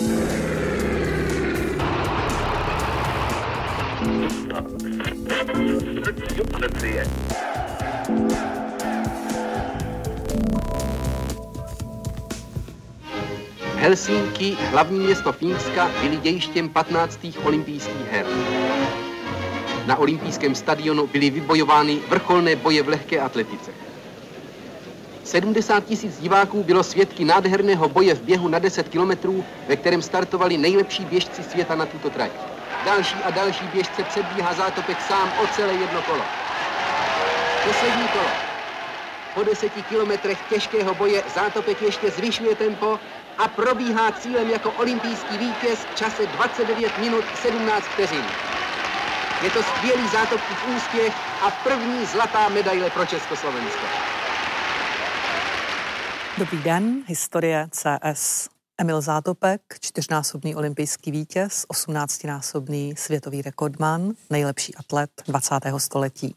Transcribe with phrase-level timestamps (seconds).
[0.00, 0.16] Helsinky,
[14.70, 17.20] hlavní město Fínska, byly dějištěm 15.
[17.44, 18.26] olympijských her.
[19.86, 23.89] Na olympijském stadionu byly vybojovány vrcholné boje v lehké atletice.
[25.30, 30.58] 70 tisíc diváků bylo svědky nádherného boje v běhu na 10 kilometrů, ve kterém startovali
[30.58, 32.30] nejlepší běžci světa na tuto trať.
[32.84, 36.22] Další a další běžce předbíhá zátopek sám o celé jedno kolo.
[37.64, 38.30] Poslední kolo.
[39.34, 42.98] Po deseti kilometrech těžkého boje zátopek ještě zvyšuje tempo
[43.38, 48.24] a probíhá cílem jako olympijský vítěz v čase 29 minut 17 vteřin.
[49.42, 51.14] Je to skvělý zátopkův úspěch
[51.46, 54.19] a první zlatá medaile pro Československo.
[56.40, 58.48] Dobrý den, historie CS.
[58.78, 65.54] Emil Zátopek, čtyřnásobný olympijský vítěz, 18-násobný světový rekordman, nejlepší atlet 20.
[65.78, 66.34] století.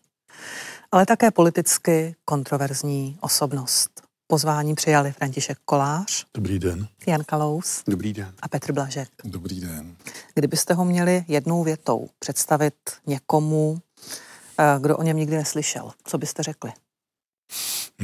[0.91, 4.01] Ale také politicky kontroverzní osobnost.
[4.27, 6.25] Pozvání přijali František Kolář.
[6.33, 6.87] Dobrý den.
[7.07, 7.83] Jan Kalous.
[7.87, 8.33] Dobrý den.
[8.41, 9.09] A Petr Blažek.
[9.23, 9.95] Dobrý den.
[10.35, 12.75] Kdybyste ho měli jednou větou představit
[13.07, 13.81] někomu,
[14.59, 16.71] eh, kdo o něm nikdy neslyšel, co byste řekli?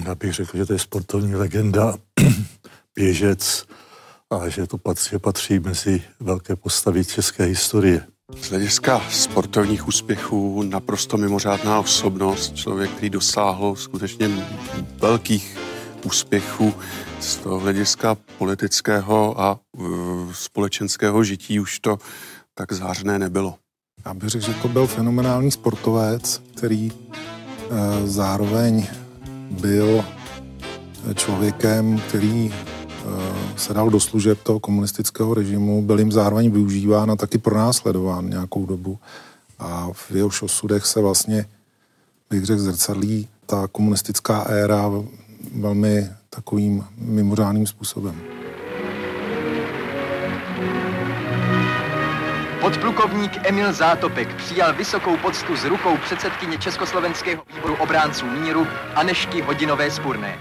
[0.05, 1.95] Já bych řekl, že to je sportovní legenda,
[2.95, 3.65] běžec
[4.29, 8.07] a že to patří, patří mezi velké postavy české historie.
[8.41, 14.29] Z hlediska sportovních úspěchů naprosto mimořádná osobnost, člověk, který dosáhl skutečně
[14.97, 15.57] velkých
[16.05, 16.73] úspěchů
[17.19, 21.97] z toho hlediska politického a uh, společenského žití už to
[22.53, 23.55] tak zářné nebylo.
[24.05, 26.97] Já bych řekl, že to byl fenomenální sportovec, který uh,
[28.05, 28.87] zároveň
[29.49, 30.05] byl
[31.15, 33.13] člověkem, který uh,
[33.57, 38.65] se dal do služeb toho komunistického režimu, byl jim zároveň využíván a taky pronásledován nějakou
[38.65, 38.99] dobu.
[39.59, 41.45] A v jeho osudech se vlastně,
[42.29, 44.91] bych řekl, zrcadlí ta komunistická éra
[45.55, 48.38] velmi takovým mimořádným způsobem.
[52.69, 59.91] Podplukovník Emil Zátopek přijal vysokou poctu z rukou předsedkyně Československého výboru obránců míru Anešky Hodinové
[59.91, 60.39] Spurné.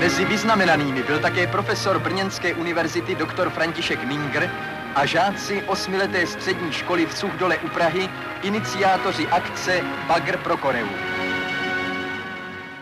[0.00, 3.50] Mezi vyznamenanými byl také profesor Brněnské univerzity dr.
[3.50, 4.50] František Minger
[4.94, 8.08] a žáci osmileté střední školy v Suchdole u Prahy,
[8.42, 10.88] iniciátoři akce Bagr pro Koreu.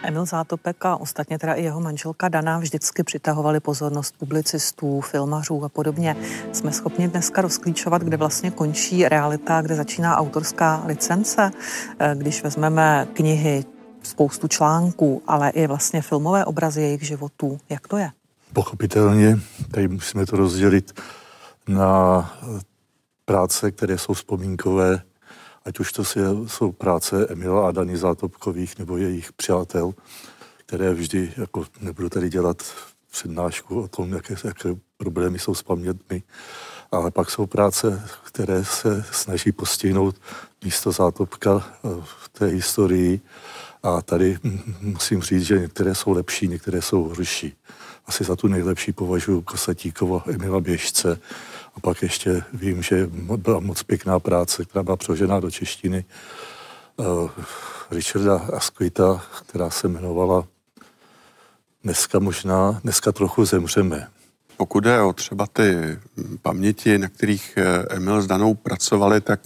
[0.03, 5.69] Emil Zátopek a ostatně teda i jeho manželka Dana vždycky přitahovali pozornost publicistů, filmařů a
[5.69, 6.17] podobně.
[6.53, 11.51] Jsme schopni dneska rozklíčovat, kde vlastně končí realita, kde začíná autorská licence.
[11.99, 13.65] Eh, když vezmeme knihy,
[14.03, 17.59] spoustu článků, ale i vlastně filmové obrazy jejich životů.
[17.69, 18.11] Jak to je?
[18.53, 19.39] Pochopitelně,
[19.71, 21.01] tady musíme to rozdělit
[21.69, 22.33] na
[23.25, 25.03] práce, které jsou vzpomínkové
[25.65, 26.05] ať už to
[26.47, 29.95] jsou práce Emila a Dany Zátopkových nebo jejich přátel,
[30.57, 32.63] které vždy, jako nebudu tady dělat
[33.11, 36.23] přednášku o tom, jaké, jaké problémy jsou s pamětmi,
[36.93, 40.17] ale pak jsou práce, které se snaží postihnout
[40.65, 43.21] místo Zátopka eh, v té historii
[43.83, 44.39] a tady
[44.81, 47.55] musím říct, že některé jsou lepší, některé jsou horší.
[48.07, 51.21] Asi za tu nejlepší považuji Kosatíkovo Emila Běžce,
[51.75, 56.05] a pak ještě vím, že byla moc pěkná práce, která byla přeložená do češtiny
[56.97, 57.31] uh,
[57.91, 60.47] Richarda Asquita, která se jmenovala
[61.85, 64.09] Dneska možná, dneska trochu zemřeme.
[64.61, 65.99] Pokud je o třeba ty
[66.43, 69.41] paměti, na kterých eh, Emil s Danou pracovali, tak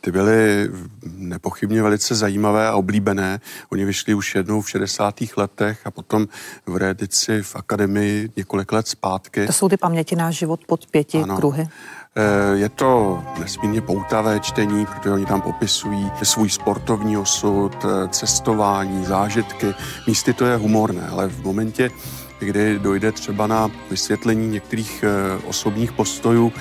[0.00, 0.70] ty byly
[1.16, 3.40] nepochybně velice zajímavé a oblíbené.
[3.72, 5.14] Oni vyšli už jednou v 60.
[5.36, 6.28] letech a potom
[6.66, 9.46] v reedici v akademii několik let zpátky.
[9.46, 11.36] To jsou ty paměti na život pod pěti ano.
[11.36, 11.68] kruhy.
[12.16, 19.04] Eh, je to nesmírně poutavé čtení, protože oni tam popisují svůj sportovní osud, eh, cestování,
[19.04, 19.74] zážitky.
[20.06, 21.90] Místy to je humorné, ale v momentě,
[22.38, 26.52] kdy dojde třeba na vysvětlení některých eh, osobních postojů,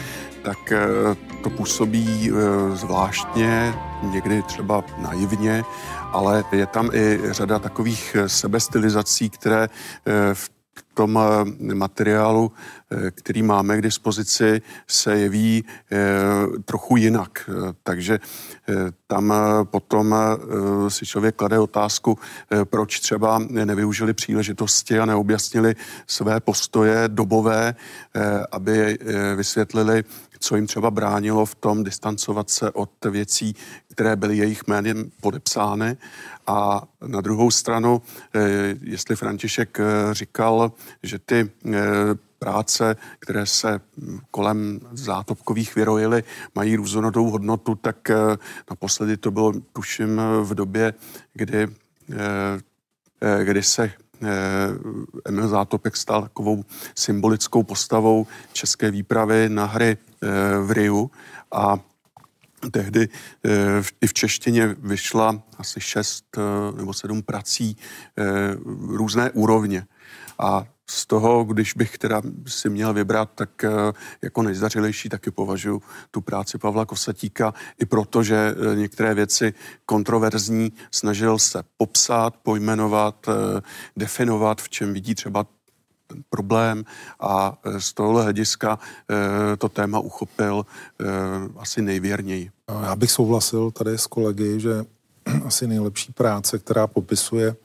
[0.41, 0.85] tak eh,
[1.43, 3.73] to působí eh, zvláštně,
[4.03, 5.63] někdy třeba naivně,
[6.11, 9.69] ale je tam i řada takových sebestylizací, které
[10.33, 10.49] v
[10.93, 11.19] tom
[11.73, 12.51] materiálu,
[13.11, 15.63] který máme k dispozici, se jeví
[16.65, 17.49] trochu jinak.
[17.83, 18.19] Takže
[19.07, 20.15] tam potom
[20.87, 22.19] si člověk klade otázku,
[22.63, 25.75] proč třeba nevyužili příležitosti a neobjasnili
[26.07, 27.75] své postoje dobové,
[28.51, 28.97] aby
[29.35, 30.03] vysvětlili
[30.47, 33.55] co jim třeba bránilo v tom distancovat se od věcí,
[33.91, 35.97] které byly jejich jménem podepsány.
[36.47, 38.01] A na druhou stranu,
[38.81, 39.77] jestli František
[40.11, 40.71] říkal,
[41.03, 41.49] že ty
[42.39, 43.81] práce, které se
[44.31, 46.23] kolem zátopkových vyrojily,
[46.55, 47.97] mají různorodou hodnotu, tak
[48.69, 50.93] naposledy to bylo, tuším, v době,
[51.33, 51.67] kdy,
[53.43, 53.91] kdy se
[54.23, 54.69] Eh,
[55.25, 56.63] Emil Zátopek stal takovou
[56.95, 60.06] symbolickou postavou české výpravy na hry eh,
[60.61, 61.11] v Riu
[61.51, 61.79] a
[62.71, 63.09] tehdy
[63.45, 63.49] eh,
[64.01, 66.37] i v češtině vyšla asi šest
[66.77, 67.77] nebo sedm prací
[68.87, 69.87] různé úrovně.
[70.39, 73.69] A z toho, když bych teda si měl vybrat, tak eh,
[74.21, 75.81] jako nejzdařilejší taky považuji
[76.11, 79.53] tu práci Pavla Kosatíka, i proto, že eh, některé věci
[79.85, 83.61] kontroverzní snažil se popsat, pojmenovat, eh,
[83.97, 85.45] definovat, v čem vidí třeba
[86.29, 86.83] problém
[87.19, 88.79] a z tohohle hlediska
[89.57, 90.65] to téma uchopil
[91.57, 92.51] asi nejvěrněji.
[92.83, 94.85] Já bych souhlasil tady s kolegy, že
[95.45, 97.55] asi nejlepší práce, která popisuje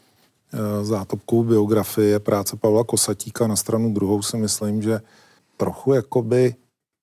[0.83, 3.47] zátopkou biografie je práce Pavla Kosatíka.
[3.47, 5.01] Na stranu druhou si myslím, že
[5.57, 6.55] trochu jakoby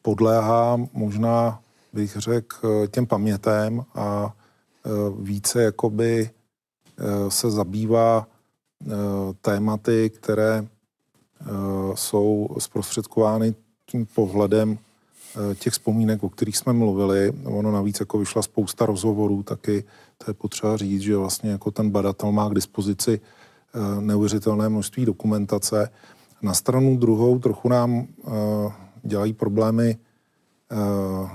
[0.01, 1.62] podléhá možná,
[1.94, 4.33] bych řekl, těm pamětem a
[5.19, 6.30] více jakoby
[7.30, 8.27] se zabývá
[9.42, 10.68] tématy, které
[11.94, 13.56] jsou zprostředkovány
[13.86, 14.77] tím pohledem
[15.56, 17.31] těch vzpomínek, o kterých jsme mluvili.
[17.45, 19.83] Ono navíc jako vyšla spousta rozhovorů, taky
[20.18, 23.21] to je potřeba říct, že vlastně jako ten badatel má k dispozici
[23.74, 25.89] Eh, neuvěřitelné množství dokumentace.
[26.41, 28.31] Na stranu druhou trochu nám eh,
[29.03, 29.97] dělají problémy
[30.71, 31.30] eh,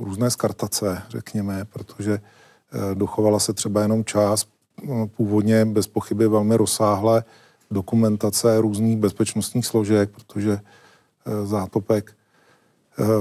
[0.00, 2.20] různé skartace, řekněme, protože
[2.94, 4.48] dochovala se třeba jenom část
[5.16, 7.24] původně bez pochyby velmi rozsáhlé
[7.70, 10.60] dokumentace různých bezpečnostních složek, protože
[11.44, 12.12] zátopek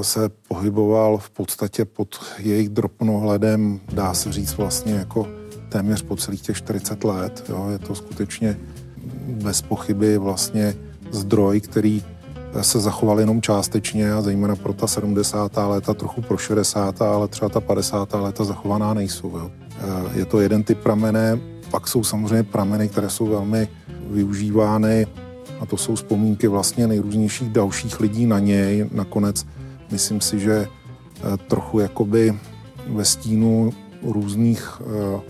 [0.01, 5.27] se pohyboval v podstatě pod jejich dropnohledem, dá se říct vlastně jako
[5.69, 7.45] téměř po celých těch 40 let.
[7.49, 7.67] Jo.
[7.71, 8.57] Je to skutečně
[9.27, 10.75] bez pochyby vlastně
[11.11, 12.03] zdroj, který
[12.61, 15.57] se zachoval jenom částečně a zejména pro ta 70.
[15.57, 17.01] léta, trochu pro 60.
[17.01, 18.13] ale třeba ta 50.
[18.13, 19.37] léta zachovaná nejsou.
[19.37, 19.51] Jo.
[20.13, 21.39] Je to jeden typ pramene,
[21.71, 23.67] pak jsou samozřejmě prameny, které jsou velmi
[24.09, 25.07] využívány
[25.59, 28.89] a to jsou vzpomínky vlastně nejrůznějších dalších lidí na něj.
[28.91, 29.45] Nakonec
[29.91, 32.35] myslím si, že eh, trochu jakoby
[32.87, 33.73] ve stínu
[34.03, 35.21] různých uh,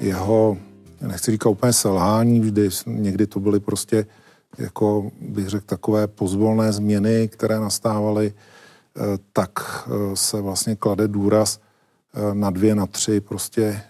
[0.00, 0.56] jeho,
[1.00, 4.06] nechci říkat úplně selhání, vždy někdy to byly prostě,
[4.58, 8.32] jako bych řekl, takové pozvolné změny, které nastávaly,
[8.96, 9.00] eh,
[9.32, 9.50] tak
[9.86, 11.60] eh, se vlastně klade důraz
[12.14, 13.80] eh, na dvě, na tři prostě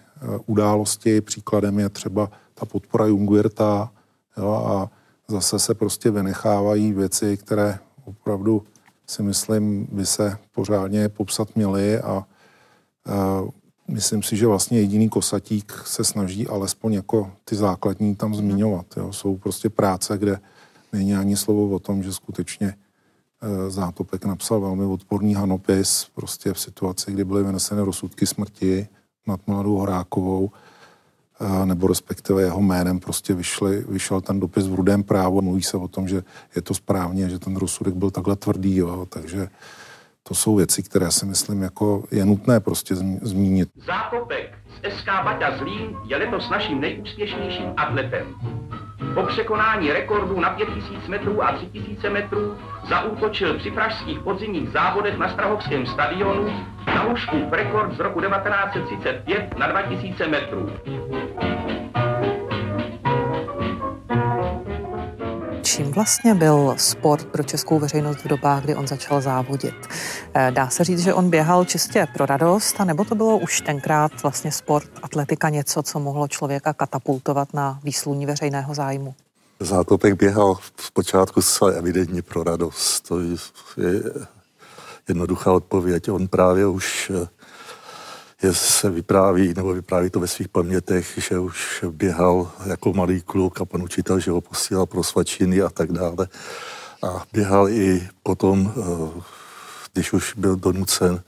[0.45, 1.21] události.
[1.21, 3.91] Příkladem je třeba ta podpora Jungwirta
[4.37, 4.89] jo, a
[5.27, 8.63] zase se prostě vynechávají věci, které opravdu
[9.07, 12.25] si myslím, by se pořádně popsat měly a
[13.87, 18.85] myslím si, že vlastně jediný kosatík se snaží alespoň jako ty základní tam zmiňovat.
[18.97, 19.13] Jo.
[19.13, 20.39] Jsou prostě práce, kde
[20.93, 26.59] není ani slovo o tom, že skutečně e, Zátopek napsal velmi odporný hanopis prostě v
[26.59, 28.87] situaci, kdy byly vyneseny rozsudky smrti
[29.27, 30.74] nad mladou Horákovou, e,
[31.65, 35.41] nebo respektive jeho jménem prostě vyšli, vyšel ten dopis v rudém právu.
[35.41, 36.23] Mluví se o tom, že
[36.55, 39.47] je to správně, že ten rozsudek byl takhle tvrdý, jo, takže
[40.23, 43.69] to jsou věci, které si myslím, jako je nutné prostě zmínit.
[43.85, 48.35] Zákopek z SK Baťa Zlín je letos naším nejúspěšnějším atletem.
[49.15, 52.57] Po překonání rekordů na 5000 metrů a 3000 metrů
[52.89, 59.67] zaútočil při pražských podzimních závodech na Strahovském stadionu na Huškův rekord z roku 1935 na
[59.67, 60.69] 2000 metrů.
[65.75, 69.75] Čím vlastně byl sport pro českou veřejnost v dobách, kdy on začal závodit?
[70.33, 74.23] Eh, dá se říct, že on běhal čistě pro radost, nebo to bylo už tenkrát
[74.23, 79.15] vlastně sport, atletika něco, co mohlo člověka katapultovat na výsluní veřejného zájmu?
[79.59, 83.07] Zátopek běhal v počátku zcela evidentně pro radost.
[83.07, 84.03] To je
[85.07, 86.09] jednoduchá odpověď.
[86.09, 87.27] On právě už eh,
[88.45, 93.61] je, se vypráví, nebo vypráví to ve svých pamětech, že už běhal jako malý kluk
[93.61, 96.27] a pan učitel, že ho posílal pro svačiny a tak dále.
[97.03, 99.21] A běhal i potom, eh,
[99.93, 101.21] když už byl donucen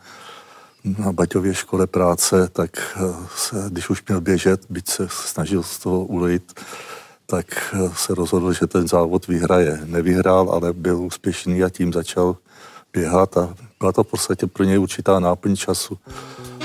[0.83, 5.79] na Baťově škole práce, tak eh, se, když už měl běžet, byť se snažil z
[5.79, 6.61] toho ulejit,
[7.25, 9.79] tak eh, se rozhodl, že ten závod vyhraje.
[9.85, 12.37] Nevyhrál, ale byl úspěšný a tím začal
[12.93, 15.97] běhat a byla to v podstatě pro něj určitá náplň času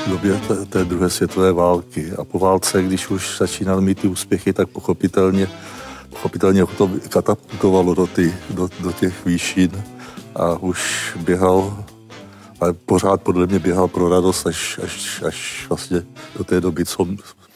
[0.07, 2.13] v době té, té druhé světové války.
[2.19, 5.49] A po válce, když už začínal mít ty úspěchy, tak pochopitelně,
[6.11, 9.85] pochopitelně ho to katapultovalo do, ty, do, do těch výšin
[10.35, 11.85] a už běhal
[12.63, 16.03] ale pořád podle mě běhal pro radost až, až, až vlastně
[16.37, 17.05] do té doby, co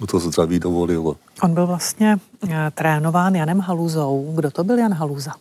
[0.01, 1.17] mu to zdraví dovolilo.
[1.43, 2.17] On byl vlastně
[2.51, 4.33] eh, trénován Janem Haluzou.
[4.37, 5.33] Kdo to byl Jan Haluza?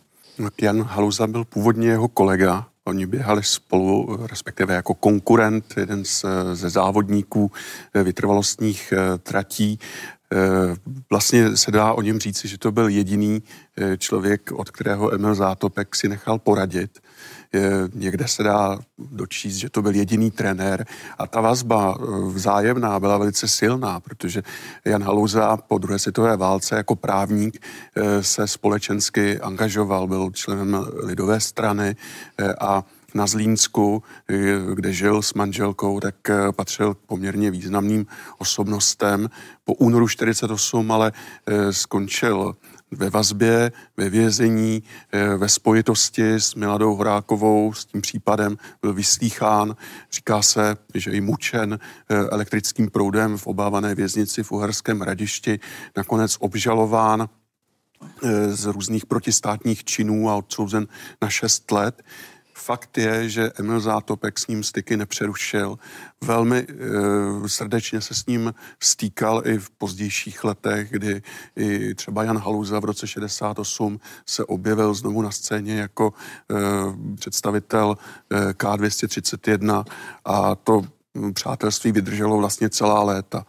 [0.62, 2.66] Jan Haluza byl původně jeho kolega.
[2.86, 7.52] Oni běhali spolu, respektive jako konkurent, jeden z, ze závodníků
[7.94, 9.78] eh, vytrvalostních eh, tratí.
[11.10, 13.42] Vlastně se dá o něm říci, že to byl jediný
[13.98, 16.98] člověk, od kterého Emil Zátopek si nechal poradit
[17.94, 20.86] někde se dá dočíst, že to byl jediný trenér
[21.18, 24.42] a ta vazba eh, vzájemná byla velice silná, protože
[24.84, 27.62] Jan Haluza po druhé světové válce jako právník
[27.96, 31.96] eh, se společensky angažoval, byl členem lidové strany
[32.38, 32.84] eh, a
[33.14, 34.02] na Zlínsku,
[34.74, 36.14] kde žil s manželkou, tak
[36.56, 38.06] patřil poměrně významným
[38.38, 39.30] osobnostem.
[39.64, 41.12] Po únoru 48 ale
[41.70, 42.54] skončil
[42.96, 49.76] ve vazbě, ve vězení, eh, ve spojitosti s Miladou Horákovou, s tím případem byl vyslýchán.
[50.12, 55.60] Říká se, že i mučen eh, elektrickým proudem v obávané věznici v Uherském radišti,
[55.96, 57.28] nakonec obžalován
[58.22, 60.86] eh, z různých protistátních činů a odsouzen
[61.22, 62.02] na 6 let.
[62.58, 65.78] Fakt je, že Emil Zátopek s ním styky nepřerušil.
[66.24, 71.22] Velmi e, srdečně se s ním stýkal i v pozdějších letech, kdy
[71.56, 76.12] i třeba Jan Haluza v roce 68 se objevil znovu na scéně jako
[76.50, 76.54] e,
[77.16, 77.96] představitel
[78.30, 79.84] e, K231
[80.24, 80.82] a to
[81.32, 83.44] přátelství vydrželo vlastně celá léta.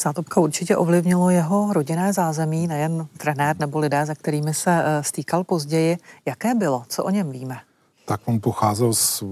[0.00, 5.98] Zátopka určitě ovlivnilo jeho rodinné zázemí, nejen trenér nebo lidé, za kterými se stýkal později.
[6.26, 6.84] Jaké bylo?
[6.88, 7.65] Co o něm víme?
[8.06, 9.22] Tak on pocházel z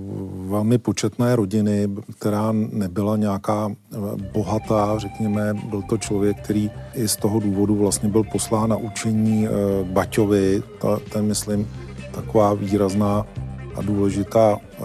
[0.47, 1.89] velmi početné rodiny,
[2.19, 3.97] která nebyla nějaká eh,
[4.33, 9.47] bohatá, řekněme, byl to člověk, který i z toho důvodu vlastně byl poslán na učení
[9.47, 9.51] eh,
[9.85, 11.69] Baťovi, ta, ten myslím
[12.15, 13.27] taková výrazná
[13.75, 14.83] a důležitá eh,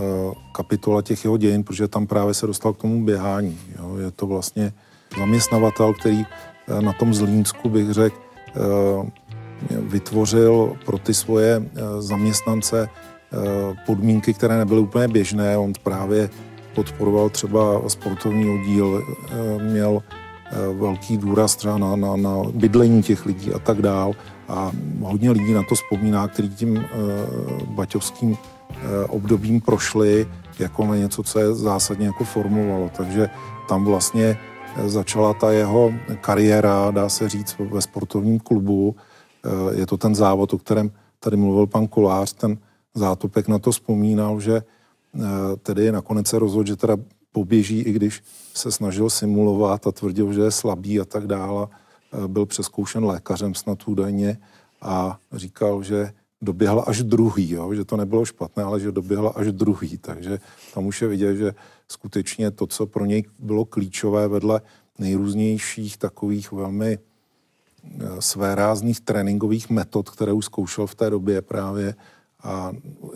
[0.51, 3.60] kapitola těch jeho dějin, protože tam právě se dostal k tomu běhání.
[3.79, 3.98] Jo.
[3.98, 4.74] Je to vlastně
[5.17, 6.25] zaměstnavatel, který
[6.81, 8.17] na tom Zlínsku, bych řekl,
[9.72, 11.69] vytvořil pro ty svoje
[12.00, 12.89] zaměstnance
[13.86, 15.58] podmínky, které nebyly úplně běžné.
[15.58, 16.30] On právě
[16.76, 23.26] podporoval třeba sportovní oddíl, eh, měl eh, velký důraz třeba na, na, na bydlení těch
[23.26, 24.14] lidí a tak dál.
[24.48, 24.72] A
[25.02, 26.86] hodně lidí na to vzpomíná, který tím
[27.66, 28.38] baťovským
[29.10, 30.28] obdobím prošli
[30.60, 32.92] jako na něco, co je zásadně jako formovalo.
[32.98, 33.30] Takže
[33.68, 34.38] tam vlastně
[34.86, 38.96] začala ta jeho kariéra, dá se říct, ve sportovním klubu.
[39.76, 42.58] Je to ten závod, o kterém tady mluvil pan Kolář, ten
[42.96, 45.19] Zátopek na to vzpomínal, že eh,
[45.63, 46.98] tedy nakonec se rozhodl, že teda
[47.31, 51.67] poběží, i když se snažil simulovat a tvrdil, že je slabý a tak dále.
[52.13, 54.38] Eh, byl přeskoušen lékařem snad údajně
[54.81, 57.74] a říkal, že doběhla až druhý, jo?
[57.74, 59.98] že to nebylo špatné, ale že doběhla až druhý.
[59.98, 60.39] Takže
[60.74, 61.53] tam už je vidět, že
[61.88, 64.62] skutečně to, co pro něj bylo klíčové vedle
[65.00, 71.96] nejrůznějších takových velmi eh, své rázných tréninkových metod, které už zkoušel v té době právě,
[72.43, 72.72] a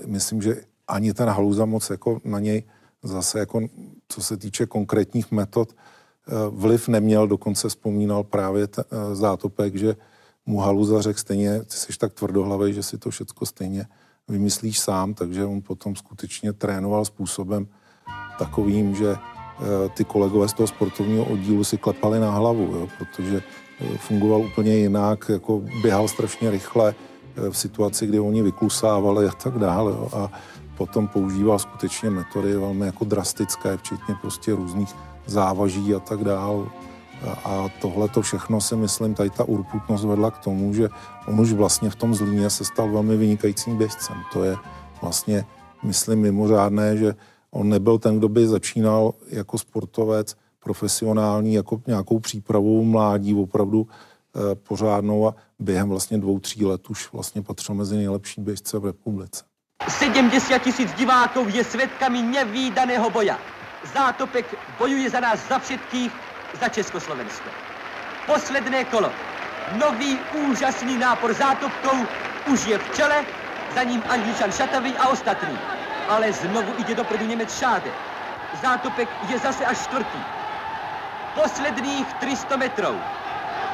[0.05, 2.63] myslím, že ani ten Haluza moc jako na něj
[3.03, 3.61] zase jako
[4.07, 9.95] co se týče konkrétních metod eh, vliv neměl, dokonce vzpomínal právě t, eh, Zátopek, že
[10.45, 13.85] mu Haluza řekl stejně, ty jsi tak tvrdohlavý, že si to všechno stejně
[14.27, 17.67] vymyslíš sám, takže on potom skutečně trénoval způsobem
[18.39, 23.41] takovým, že eh, ty kolegové z toho sportovního oddílu si klepali na hlavu, jo, protože
[23.97, 26.95] fungoval úplně jinak, jako běhal strašně rychle,
[27.35, 29.91] v situaci, kdy oni vyklusávali a tak dále.
[29.91, 30.09] Jo.
[30.13, 30.31] A
[30.77, 36.65] potom používal skutečně metody velmi jako drastické, včetně prostě různých závaží a tak dále.
[37.43, 40.89] A tohle to všechno si myslím, tady ta urputnost vedla k tomu, že
[41.27, 44.15] on už vlastně v tom Zlíně se stal velmi vynikajícím běžcem.
[44.33, 44.55] To je
[45.01, 45.45] vlastně,
[45.83, 47.15] myslím, mimořádné, že
[47.51, 54.12] on nebyl ten, kdo by začínal jako sportovec profesionální, jako nějakou přípravou mládí, opravdu Eh,
[54.67, 59.43] pořádnou a během vlastně dvou, tří let už vlastně patřil mezi nejlepší běžce v republice.
[59.87, 63.39] 70 tisíc diváků je svědkami nevýdaného boja.
[63.93, 64.45] Zátopek
[64.79, 66.11] bojuje za nás za všetkých,
[66.61, 67.49] za Československo.
[68.25, 69.11] Posledné kolo.
[69.79, 71.97] Nový úžasný nápor zátopkou
[72.51, 73.25] už je v čele,
[73.75, 75.57] za ním Angličan Šatavý a ostatní.
[76.09, 77.91] Ale znovu jde dopredu Němec Šáde.
[78.61, 80.19] Zátopek je zase až čtvrtý.
[81.35, 82.99] Posledných 300 metrů.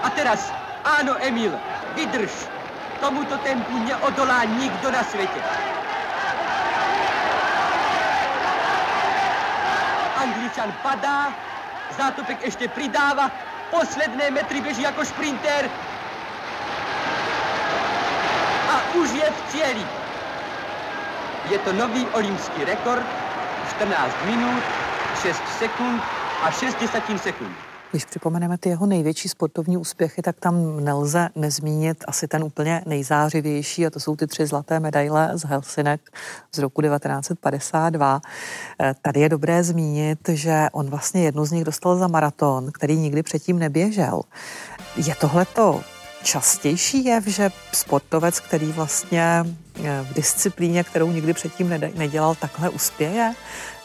[0.01, 0.53] A teraz,
[0.83, 1.59] áno, Emil,
[1.95, 2.31] vydrž.
[2.99, 5.39] Tomuto tempu neodolá nikdo na světě.
[10.15, 11.31] Angličan padá,
[11.97, 13.31] Zátopek ještě přidává,
[13.71, 15.69] posledné metry běží jako šprinter.
[18.67, 19.85] A už je v cíli.
[21.49, 23.05] Je to nový olympský rekord,
[23.69, 24.63] 14 minut,
[25.21, 26.03] 6 sekund
[26.43, 27.68] a 6 desetin sekund.
[27.91, 33.85] Když připomeneme ty jeho největší sportovní úspěchy, tak tam nelze nezmínit asi ten úplně nejzářivější,
[33.85, 36.01] a to jsou ty tři zlaté medaile z Helsinek
[36.55, 38.21] z roku 1952.
[38.81, 42.95] Eh, tady je dobré zmínit, že on vlastně jednu z nich dostal za maraton, který
[42.95, 44.21] nikdy předtím neběžel.
[44.95, 45.81] Je tohleto
[46.23, 49.45] častější jev, že sportovec, který vlastně
[49.83, 53.33] eh, v disciplíně, kterou nikdy předtím nedělal, takhle uspěje?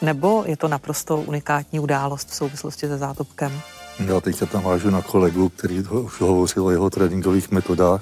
[0.01, 3.61] Nebo je to naprosto unikátní událost v souvislosti se zátopkem?
[3.99, 8.01] Já teď tam vážu na kolegu, který už hovořil o jeho tréninkových metodách.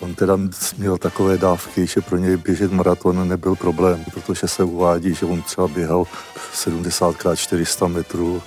[0.00, 0.38] On teda
[0.78, 5.42] měl takové dávky, že pro něj běžet maraton nebyl problém, protože se uvádí, že on
[5.42, 6.04] třeba běhal
[6.52, 8.42] 70 x 400 metrů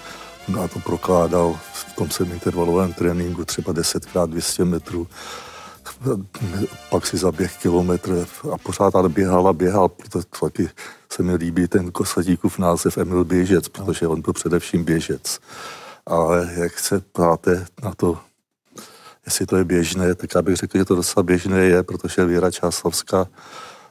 [0.63, 5.07] a to prokládal v tom intervalovém tréninku třeba 10 x 200 metrů.
[6.89, 10.69] Pak si zaběh kilometr a pořád ale běhal a běhal, protože taky
[11.13, 15.39] se mi líbí ten Kosadíkův název Emil Běžec, protože on byl především běžec
[16.07, 18.19] ale jak se ptáte na to,
[19.25, 22.51] jestli to je běžné, tak já bych řekl, že to docela běžné je, protože Věra
[22.51, 23.27] Čáslavská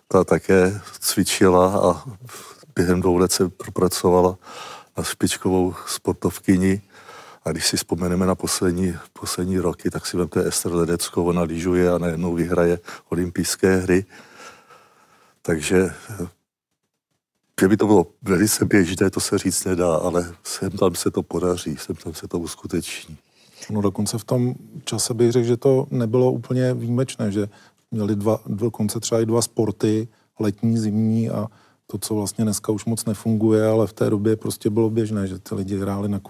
[0.08, 2.04] ta také cvičila a
[2.74, 4.38] během dvou let se propracovala
[4.96, 6.82] na špičkovou sportovkyni.
[7.44, 11.92] A když si vzpomeneme na poslední, poslední roky, tak si vemte Ester Ledeckou, ona lyžuje
[11.92, 14.04] a najednou vyhraje olympijské hry.
[15.42, 15.94] Takže
[17.60, 21.76] Kdyby to bylo velice běžné, to se říct nedá, ale sem tam se to podaří,
[21.76, 23.16] sem tam se to uskuteční.
[23.70, 27.48] No dokonce v tom čase bych řekl, že to nebylo úplně výjimečné, že
[27.90, 30.08] měli dva, dokonce třeba i dva sporty,
[30.40, 31.46] letní, zimní a
[31.86, 35.38] to, co vlastně dneska už moc nefunguje, ale v té době prostě bylo běžné, že
[35.38, 36.20] ty lidi hráli na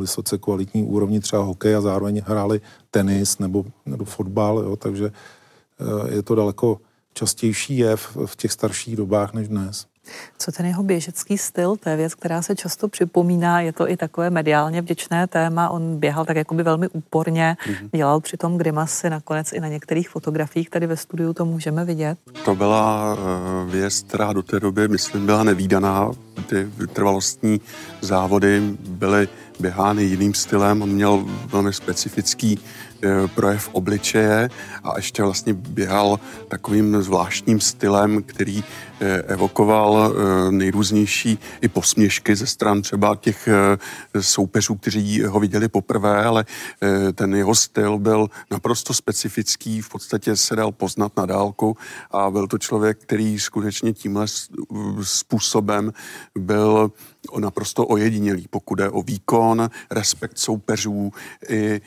[0.00, 5.12] vysoce kvalitní úrovni třeba hokej a zároveň hráli tenis nebo, nebo fotbal, jo, takže
[5.80, 6.80] eh, je to daleko
[7.14, 9.86] častější jev v těch starších dobách než dnes.
[10.38, 13.96] Co ten jeho běžecký styl, to je věc, která se často připomíná, je to i
[13.96, 15.68] takové mediálně vděčné téma.
[15.68, 17.88] On běhal tak jakoby velmi úporně, mm-hmm.
[17.96, 22.18] dělal přitom grimasy, nakonec i na některých fotografiích tady ve studiu to můžeme vidět.
[22.44, 26.10] To byla uh, věc, která do té doby, myslím, byla nevýdaná.
[26.46, 27.60] Ty trvalostní
[28.00, 29.28] závody byly
[29.60, 30.82] běhány jiným stylem.
[30.82, 32.58] On měl velmi specifický
[33.34, 34.48] projev obličeje
[34.84, 38.64] a ještě vlastně běhal takovým zvláštním stylem, který
[39.00, 43.48] e, evokoval e, nejrůznější i posměšky ze stran třeba těch
[44.20, 46.44] soupeřů, kteří ho viděli poprvé, ale
[47.14, 51.76] ten jeho styl byl naprosto specifický, v podstatě se dal poznat na dálku
[52.10, 54.26] a byl to člověk, který skutečně tímhle
[55.02, 55.92] způsobem
[56.34, 56.90] byl
[57.38, 61.12] naprosto ojedinělý, pokud je o výkon, respekt soupeřů,
[61.48, 61.80] i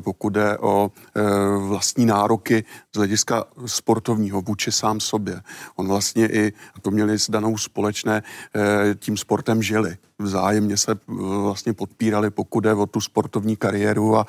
[0.00, 1.22] pokud je o e,
[1.58, 5.40] vlastní nároky z hlediska sportovního vůči sám sobě.
[5.76, 8.22] On vlastně i, a to měli s danou společné,
[8.56, 10.94] e, tím sportem žili vzájemně se
[11.42, 14.26] vlastně podpírali, pokud jde o tu sportovní kariéru a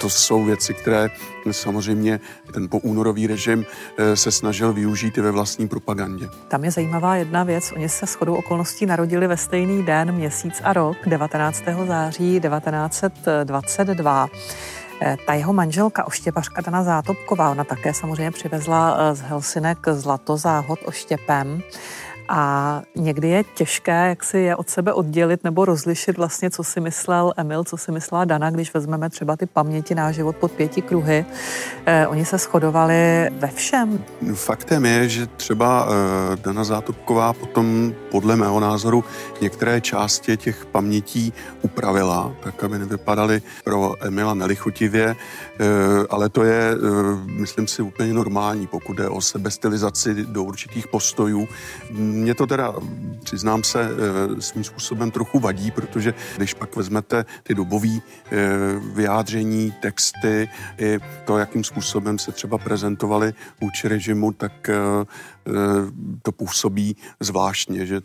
[0.00, 1.10] to jsou věci, které
[1.50, 2.20] samozřejmě
[2.54, 3.64] ten poúnorový režim
[4.14, 6.28] se snažil využít i ve vlastní propagandě.
[6.48, 7.72] Tam je zajímavá jedna věc.
[7.72, 11.62] Oni se shodou okolností narodili ve stejný den, měsíc a rok, 19.
[11.86, 14.28] září 1922.
[15.26, 21.62] Ta jeho manželka Oštěpařka Dana Zátopková, ona také samozřejmě přivezla z Helsinek zlato záhod oštěpem.
[22.28, 26.80] A někdy je těžké, jak si je od sebe oddělit nebo rozlišit vlastně, co si
[26.80, 30.82] myslel Emil, co si myslela Dana, když vezmeme třeba ty paměti na život pod pěti
[30.82, 31.24] kruhy.
[31.86, 34.04] Eh, oni se shodovali ve všem.
[34.34, 39.04] Faktem je, že třeba eh, Dana Zátopková potom podle mého názoru
[39.40, 41.32] některé části těch pamětí
[41.62, 45.64] upravila, tak aby nevypadaly pro Emila nelichotivě, eh,
[46.10, 46.78] ale to je, eh,
[47.26, 51.48] myslím si, úplně normální, pokud jde o sebestylizaci do určitých postojů
[52.22, 52.74] mě to teda,
[53.24, 58.38] přiznám se, eh, svým způsobem trochu vadí, protože když pak vezmete ty dobové eh,
[58.94, 64.74] vyjádření, texty, i to, jakým způsobem se třeba prezentovali vůči režimu, tak eh,
[66.22, 68.00] to působí zvláštně, že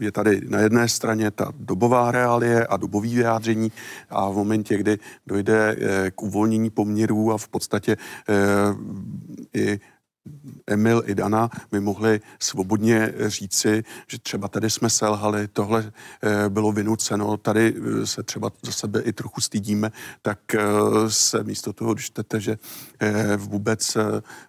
[0.00, 3.72] je tady na jedné straně ta dobová reálie a dobový vyjádření
[4.10, 5.76] a v momentě, kdy dojde
[6.10, 7.96] k uvolnění poměrů a v podstatě
[9.54, 9.80] i
[10.66, 16.72] Emil i Dana by mohli svobodně říci, že třeba tady jsme selhali, tohle eh, bylo
[16.72, 20.60] vynuceno, tady eh, se třeba za sebe i trochu stydíme, tak eh,
[21.08, 22.58] se místo toho čtete, že
[23.36, 23.96] vůbec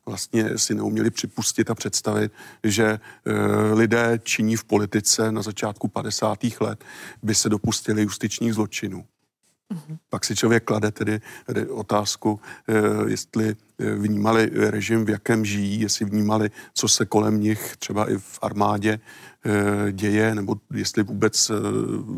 [0.05, 2.31] vlastně si neuměli připustit a představit,
[2.63, 2.99] že
[3.73, 6.39] lidé činí v politice na začátku 50.
[6.59, 6.83] let
[7.23, 9.05] by se dopustili justičních zločinů.
[9.73, 9.97] Mm-hmm.
[10.09, 12.39] Pak si člověk klade tedy, tedy otázku,
[13.07, 13.55] jestli
[13.95, 18.99] vnímali režim, v jakém žijí, jestli vnímali, co se kolem nich třeba i v armádě
[19.91, 21.51] děje, nebo jestli vůbec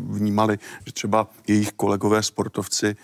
[0.08, 2.96] vnímali, že třeba jejich kolegové sportovci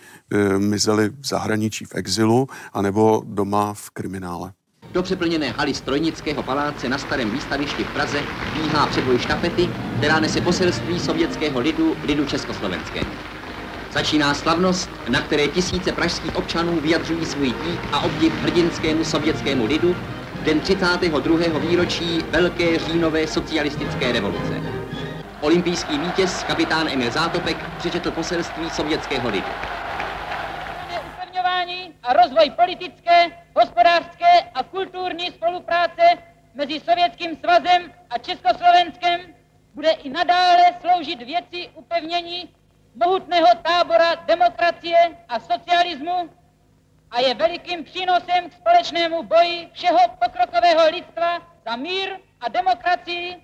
[0.57, 4.53] mizeli v zahraničí v exilu, anebo doma v kriminále.
[4.91, 8.19] Do přeplněné haly Strojnického paláce na starém výstavišti v Praze
[8.53, 12.99] bíhá předvoj štafety, která nese poselství sovětského lidu, lidu československé.
[13.93, 19.95] Začíná slavnost, na které tisíce pražských občanů vyjadřují svůj dík a obdiv hrdinskému sovětskému lidu
[20.43, 21.59] den 32.
[21.59, 24.61] výročí Velké říjnové socialistické revoluce.
[25.41, 29.47] Olympijský vítěz, kapitán Emil Zátopek, přečetl poselství sovětského lidu
[32.03, 36.01] a rozvoj politické, hospodářské a kulturní spolupráce
[36.53, 39.21] mezi Sovětským svazem a Československem
[39.75, 42.49] bude i nadále sloužit věci upevnění
[42.95, 44.97] mohutného tábora demokracie
[45.29, 46.29] a socialismu
[47.11, 52.09] a je velikým přínosem k společnému boji všeho pokrokového lidstva za mír
[52.41, 53.35] a demokracii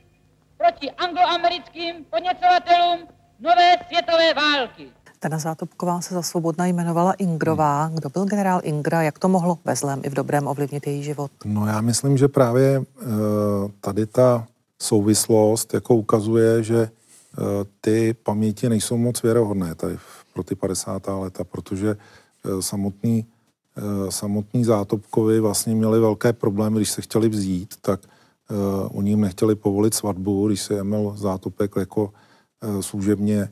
[0.57, 2.99] proti angloamerickým podněcovatelům
[3.39, 4.89] nové světové války.
[5.23, 7.83] Dana Zátopková se za svobodna jmenovala Ingrová.
[7.83, 7.95] Hmm.
[7.95, 9.01] Kdo byl generál Ingra?
[9.01, 11.31] Jak to mohlo ve zlém i v dobrém ovlivnit její život?
[11.45, 12.85] No já myslím, že právě uh,
[13.81, 14.47] tady ta
[14.81, 16.89] souvislost jako ukazuje, že
[17.82, 19.97] ty paměti nejsou moc věrohodné tady
[20.34, 21.08] pro ty 50.
[21.08, 21.97] leta, protože
[22.45, 23.25] uh, samotný,
[23.78, 27.99] uh, samotný Zátopkovi vlastně měli velké problémy, když se chtěli vzít, tak
[28.91, 32.13] oni jim nechtěli povolit svatbu, když se Emil Zátopek jako
[32.82, 33.49] služebně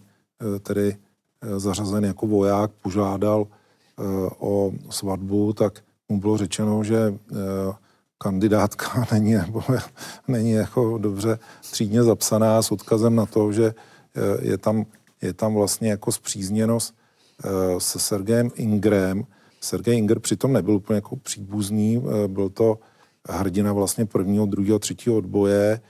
[0.62, 0.98] tedy
[1.42, 4.04] Eh, zařazen jako voják, požádal eh,
[4.40, 7.36] o svatbu, tak mu bylo řečeno, že eh,
[8.18, 9.64] kandidátka není, nebo
[10.28, 11.40] není jako dobře
[11.72, 13.74] třídně zapsaná s odkazem na to, že
[14.42, 14.86] je tam,
[15.22, 16.96] je tam vlastně jako zpřízněnost
[17.78, 19.24] se Sergejem Ingrem.
[19.62, 22.80] Sergej Inger přitom nebyl úplně jako příbuzný, byl to
[23.30, 25.82] hrdina vlastně prvního, druhého, třetího odboje,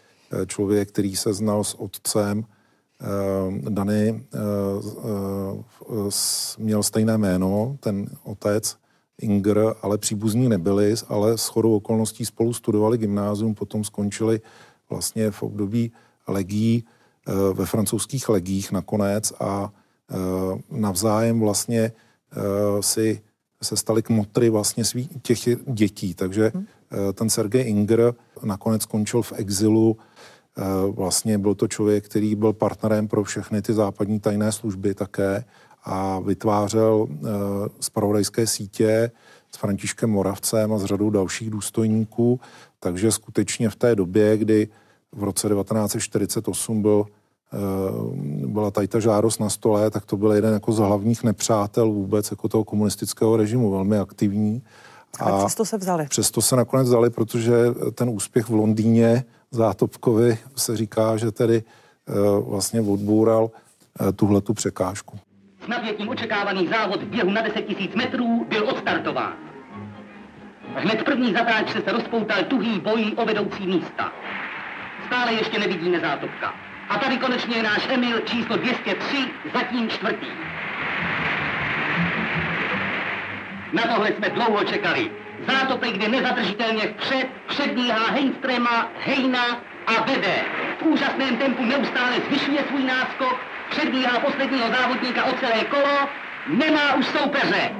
[0.47, 2.45] člověk, který se znal s otcem,
[3.01, 4.39] Eh, Dany eh,
[5.99, 6.09] eh,
[6.57, 8.77] měl stejné jméno, ten otec
[9.21, 14.41] Inger, ale příbuzní nebyli, ale s chodou okolností spolu studovali gymnázium, potom skončili
[14.89, 15.91] vlastně v období
[16.27, 16.85] legí,
[17.53, 19.71] ve francouzských legích nakonec a
[20.71, 21.91] navzájem vlastně
[22.81, 23.21] si
[23.63, 26.13] se stali kmotry vlastně svých těch dětí.
[26.13, 26.65] Takže mhm.
[27.13, 29.97] ten Sergej Inger nakonec skončil v exilu
[30.57, 35.43] Eh, vlastně byl to člověk, který byl partnerem pro všechny ty západní tajné služby také
[35.87, 37.07] a vytvářel
[37.79, 39.11] spravodajské eh, sítě
[39.51, 42.39] s Františkem Moravcem a s řadou dalších důstojníků,
[42.79, 44.67] takže skutečně v té době, kdy
[45.11, 47.05] v roce 1948 byl,
[47.53, 47.57] eh,
[48.47, 52.31] byla tady ta žádost na stole, tak to byl jeden jako z hlavních nepřátel vůbec
[52.31, 54.63] jako toho komunistického režimu, velmi aktivní.
[55.19, 56.05] A, a přesto se vzali.
[56.09, 57.53] Přesto se nakonec vzali, protože
[57.95, 63.51] ten úspěch v Londýně Zátopkovi se říká, že tedy eh, vlastně odboural
[64.15, 65.17] tuhle tu překážku.
[65.67, 69.33] Napětím očekávaný závod v běhu na 10 000 metrů byl odstartován.
[70.75, 74.11] Hned první zatáčce se rozpoutal tuhý boj o vedoucí místa.
[75.05, 76.53] Stále ještě nevidíme zátopka.
[76.89, 79.17] A tady konečně je náš Emil číslo 203,
[79.53, 80.27] zatím čtvrtý.
[83.73, 85.11] Na tohle jsme dlouho čekali.
[85.47, 89.45] Zátopek jde nezadržitelně vpřed, předbíhá Heinstrema, Hejna
[89.87, 90.35] a vede.
[90.79, 96.09] V úžasném tempu neustále zvyšuje svůj náskok, předbíhá posledního závodníka o celé kolo,
[96.47, 97.71] nemá už soupeře.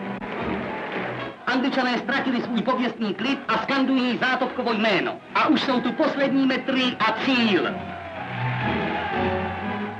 [1.47, 5.19] Angličané ztratili svůj pověstný klid a skandují Zátopkovo jméno.
[5.35, 7.67] A už jsou tu poslední metry a cíl.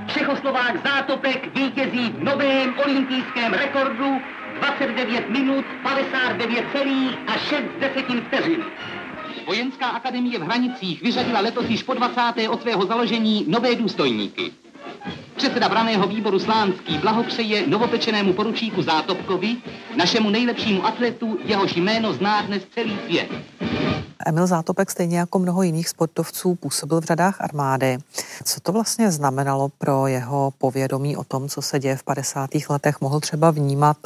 [0.07, 4.21] Čechoslovák Zátopek vítězí v novém olympijském rekordu
[4.59, 8.63] 29 minut 59 celých a 6 desetin vteřin.
[9.45, 12.21] Vojenská akademie v Hranicích vyřadila letos již po 20.
[12.49, 14.51] od svého založení nové důstojníky.
[15.35, 19.55] Předseda braného výboru Slánský blahopřeje novopečenému poručíku Zátopkovi,
[19.95, 23.29] našemu nejlepšímu atletu, jehož jméno zná dnes celý svět.
[24.25, 27.97] Emil Zátopek, stejně jako mnoho jiných sportovců, působil v řadách armády.
[28.43, 32.49] Co to vlastně znamenalo pro jeho povědomí o tom, co se děje v 50.
[32.69, 33.01] letech?
[33.01, 33.97] Mohl třeba vnímat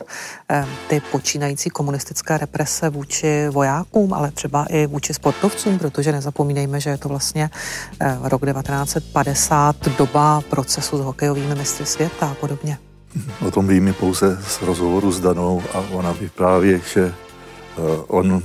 [0.49, 6.89] eh, ty počínající komunistické represe vůči vojákům, ale třeba i vůči sportovcům, protože nezapomínejme, že
[6.89, 7.49] je to vlastně
[7.99, 12.77] eh, rok 1950, doba procesu s hokejovými mistry světa a podobně.
[13.47, 17.13] O tom víme pouze z rozhovoru s Danou a ona vypráví, že
[18.07, 18.43] on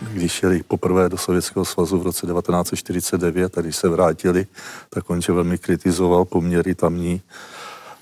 [0.00, 4.46] když šli poprvé do Sovětského svazu v roce 1949 a se vrátili,
[4.90, 7.22] tak on že velmi kritizoval poměry tamní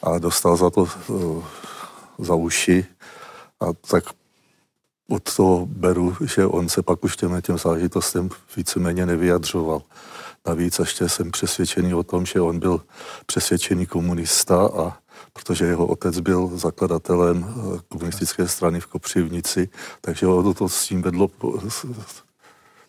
[0.03, 1.45] a dostal za to uh,
[2.19, 2.87] za uši
[3.61, 4.05] a tak
[5.11, 9.83] od toho beru, že on se pak už těm, těm zážitostem víceméně nevyjadřoval.
[10.47, 12.81] Navíc ještě jsem přesvědčený o tom, že on byl
[13.27, 14.97] přesvědčený komunista a
[15.33, 19.69] protože jeho otec byl zakladatelem eh, komunistické strany v Kopřivnici,
[20.01, 21.31] takže ho to s tím vedlo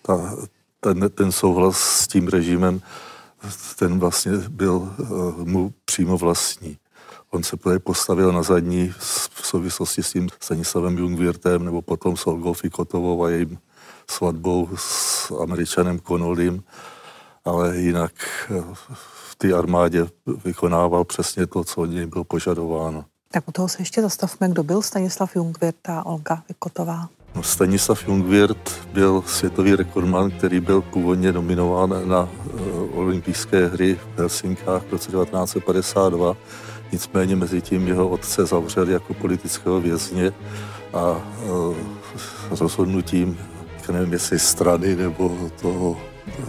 [0.01, 0.35] ta,
[0.79, 2.81] ten, ten souhlas s tím režimem,
[3.75, 5.03] ten vlastně byl eh,
[5.43, 6.77] mu přímo vlastní.
[7.31, 8.93] On se postavil na zadní
[9.29, 13.59] v souvislosti s tím Stanislavem Jungwirtem nebo potom s Olgou Fikotovou a jejím
[14.09, 16.63] svatbou s američanem Connollim,
[17.45, 18.13] ale jinak
[18.49, 18.63] eh,
[19.41, 20.07] té armádě
[20.45, 23.05] vykonával přesně to, co od něj bylo požadováno.
[23.31, 27.09] Tak u toho se ještě zastavme, kdo byl Stanislav Jungwirth a Olga Fikotová.
[27.35, 34.19] No, Stanislav Jungwirth byl světový rekordman, který byl původně nominován na uh, olympijské hry v
[34.19, 36.35] Helsinkách v roce 1952
[36.91, 40.31] Nicméně mezi tím jeho otce zavřeli jako politického vězně
[40.93, 43.39] a e, rozhodnutím,
[43.91, 45.97] nevím jestli strany nebo toho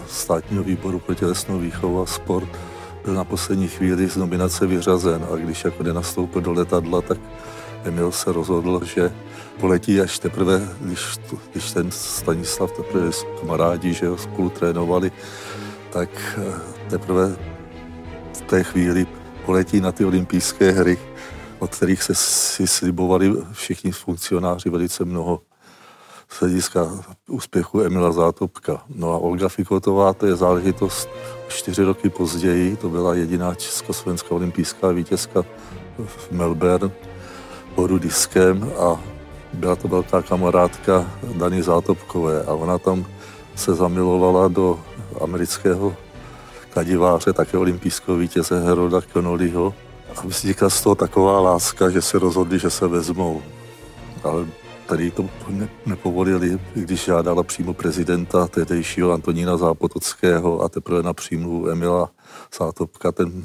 [0.08, 2.48] státního výboru pro tělesnou výchovu a sport,
[3.04, 5.26] byl na poslední chvíli z nominace vyřazen.
[5.32, 7.18] A když jako nenastoupil do letadla, tak
[7.84, 9.12] Emil se rozhodl, že
[9.60, 11.18] poletí až teprve, když,
[11.52, 13.10] když ten Stanislav teprve
[13.40, 15.12] kamarádi, že ho spolu trénovali,
[15.92, 16.08] tak
[16.38, 17.36] e, teprve
[18.32, 19.06] v té chvíli
[19.46, 20.98] poletí na ty olympijské hry,
[21.58, 25.40] od kterých se si slibovali všichni funkcionáři velice mnoho
[26.32, 26.90] z hlediska
[27.28, 28.82] úspěchu Emila Zátopka.
[28.88, 31.08] No a Olga Fikotová, to je záležitost
[31.48, 35.42] čtyři roky později, to byla jediná československá olympijská vítězka
[36.06, 36.90] v Melbourne,
[37.76, 39.00] hodu diskem a
[39.52, 43.06] byla to velká kamarádka Dany Zátopkové a ona tam
[43.54, 44.80] se zamilovala do
[45.20, 45.96] amerického
[46.70, 49.74] kladiváře, také olympijského vítěze Heroda Connollyho.
[50.16, 53.42] A vznikla z toho taková láska, že se rozhodli, že se vezmou.
[54.24, 54.46] Ale
[54.90, 61.68] tady to ne, nepovolili, když žádala přímo prezidenta tehdejšího Antonína Zápotockého a teprve na přímluvu
[61.68, 62.10] Emila
[62.58, 63.44] Zátopka ten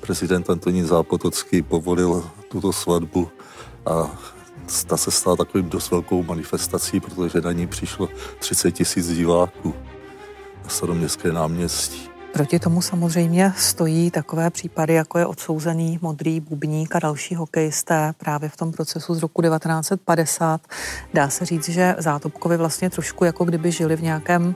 [0.00, 3.28] prezident Antonín Zápotocký povolil tuto svatbu
[3.86, 4.18] a
[4.86, 9.74] ta se stala takovým dost velkou manifestací, protože na ní přišlo 30 tisíc diváků
[10.64, 12.15] na staroměstské náměstí.
[12.36, 18.48] Proti tomu samozřejmě stojí takové případy, jako je odsouzený modrý bubník a další hokejisté právě
[18.48, 20.60] v tom procesu z roku 1950.
[21.14, 24.54] Dá se říct, že Zátopkovi vlastně trošku jako kdyby žili v nějakém,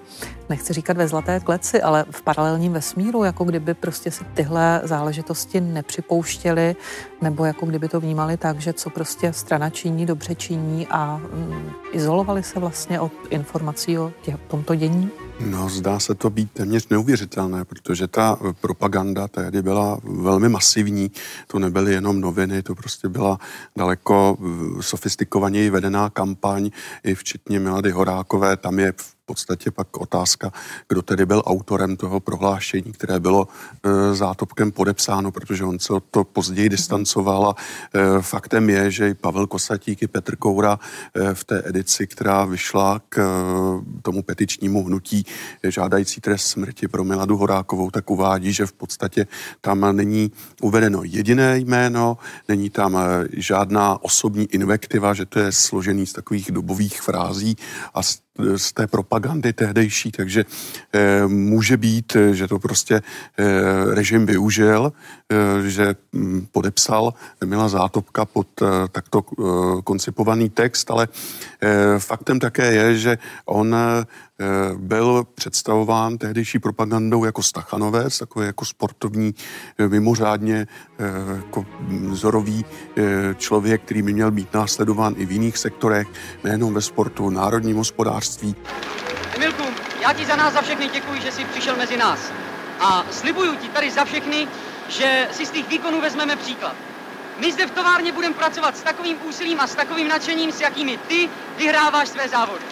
[0.49, 5.61] nechci říkat ve zlaté kleci, ale v paralelním vesmíru, jako kdyby prostě si tyhle záležitosti
[5.61, 6.77] nepřipouštěli,
[7.23, 11.71] nebo jako kdyby to vnímali tak, že co prostě strana činí, dobře činí a mm,
[11.93, 14.13] izolovali se vlastně od informací o
[14.49, 15.30] tomto dění?
[15.47, 21.11] No, zdá se to být téměř neuvěřitelné, protože ta propaganda tehdy byla velmi masivní.
[21.47, 23.39] To nebyly jenom noviny, to prostě byla
[23.77, 24.39] daleko
[24.81, 26.71] sofistikovaněji vedená kampaň,
[27.05, 28.57] i včetně Milady Horákové.
[28.57, 30.53] Tam je v podstatě pak otázka,
[30.89, 36.25] kdo tedy byl autorem toho prohlášení, které bylo e, zátopkem podepsáno, protože on se to
[36.25, 41.45] později distancoval a e, faktem je, že i Pavel Kosatík i Petr Koura e, v
[41.45, 43.23] té edici, která vyšla k e,
[44.03, 45.27] tomu petičnímu hnutí
[45.63, 49.27] e, žádající trest smrti pro Miladu Horákovou, tak uvádí, že v podstatě
[49.61, 56.07] tam není uvedeno jediné jméno, není tam e, žádná osobní invektiva, že to je složený
[56.07, 57.57] z takových dobových frází
[57.95, 60.45] a z z té propagandy tehdejší, takže
[60.93, 63.03] e, může být, že to prostě e,
[63.95, 64.93] režim využil,
[65.67, 67.15] že m, hm, podepsal
[67.45, 71.09] Mila Zátopka pod e, takto e, koncipovaný text, ale
[71.99, 73.77] faktem také je, že on
[74.77, 79.35] byl představován tehdejší propagandou jako Stachanovec, takový jako sportovní,
[79.89, 80.67] mimořádně
[81.37, 81.67] jako
[82.09, 82.65] vzorový
[83.37, 86.09] člověk, který by měl být následován i v jiných sektorech,
[86.45, 88.55] nejenom ve sportu, národním hospodářství.
[89.37, 89.65] Emilku,
[90.03, 92.21] já ti za nás za všechny děkuji, že jsi přišel mezi nás.
[92.81, 94.49] A slibuju ti tady za všechny,
[94.91, 96.77] že si z těch výkonů vezmeme příklad.
[97.41, 100.99] My zde v továrně budeme pracovat s takovým úsilím a s takovým nadšením, s jakými
[101.09, 102.65] ty vyhráváš své závody.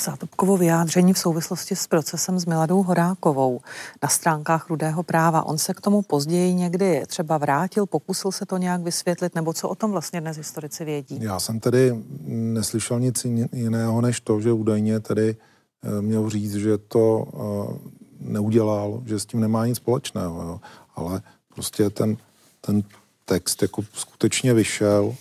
[0.00, 3.60] Zátopkovo vyjádření v souvislosti s procesem s Miladou Horákovou
[4.02, 5.46] na stránkách Rudého práva.
[5.46, 9.68] On se k tomu později někdy třeba vrátil, pokusil se to nějak vysvětlit, nebo co
[9.68, 11.18] o tom vlastně dnes historici vědí?
[11.20, 11.92] Já jsem tedy
[12.26, 15.36] neslyšel nic jiného, než to, že údajně tedy
[15.84, 20.42] eh, měl říct, že to eh, neudělal, že s tím nemá nic společného.
[20.42, 20.60] Jo.
[20.94, 21.22] Ale
[21.54, 22.16] prostě ten,
[22.60, 22.82] ten
[23.24, 25.14] text jako skutečně vyšel,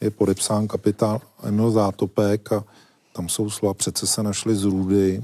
[0.00, 2.64] je podepsán kapitán Emil Zátopek a
[3.12, 5.22] tam jsou slova, přece se našly z rudy,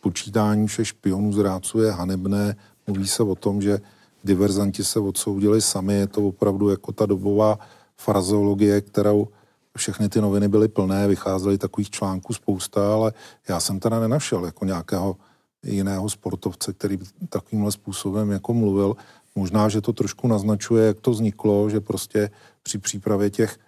[0.00, 2.56] počítání všech špionů zráců je hanebné,
[2.86, 3.80] mluví se o tom, že
[4.24, 7.58] diverzanti se odsoudili sami, je to opravdu jako ta dobová
[7.96, 9.28] frazeologie, kterou
[9.76, 13.12] všechny ty noviny byly plné, vycházely takových článků spousta, ale
[13.48, 15.16] já jsem teda nenašel jako nějakého
[15.62, 18.96] jiného sportovce, který takovýmhle způsobem jako mluvil.
[19.34, 22.30] Možná, že to trošku naznačuje, jak to vzniklo, že prostě
[22.62, 23.58] při přípravě těch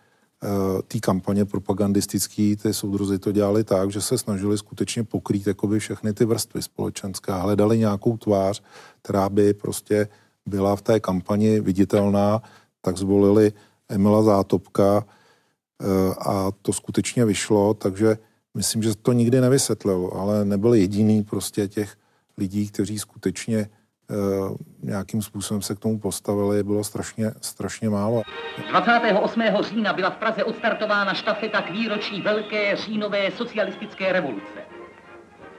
[0.42, 5.78] eh, té kampaně propagandistické, ty soudruzi to dělali tak, že se snažili skutečně pokrýt jakoby
[5.78, 8.62] všechny ty vrstvy společenské hledali nějakou tvář,
[9.02, 10.08] která by prostě
[10.46, 12.42] byla v té kampani viditelná,
[12.80, 13.52] tak zvolili
[13.88, 18.18] Emila Zátopka eh, a to skutečně vyšlo, takže
[18.54, 21.96] myslím, že to nikdy nevysvětlil, ale nebyl jediný prostě těch
[22.38, 23.68] lidí, kteří skutečně
[24.10, 28.22] uh, nějakým způsobem se k tomu postavili, bylo strašně, strašně málo.
[28.70, 29.42] 28.
[29.60, 34.72] října byla v Praze odstartována štafeta k výročí velké říjnové socialistické revoluce.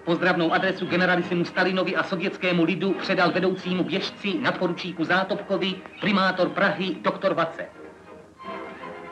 [0.05, 7.33] Pozdravnou adresu generalisimu Stalinovi a sovětskému lidu předal vedoucímu běžci nadporučíku Zátopkovi primátor Prahy doktor
[7.33, 7.82] Vace.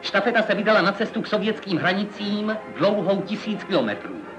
[0.01, 4.30] Štafeta se vydala na cestu k sovětským hranicím dlouhou tisíc kilometrů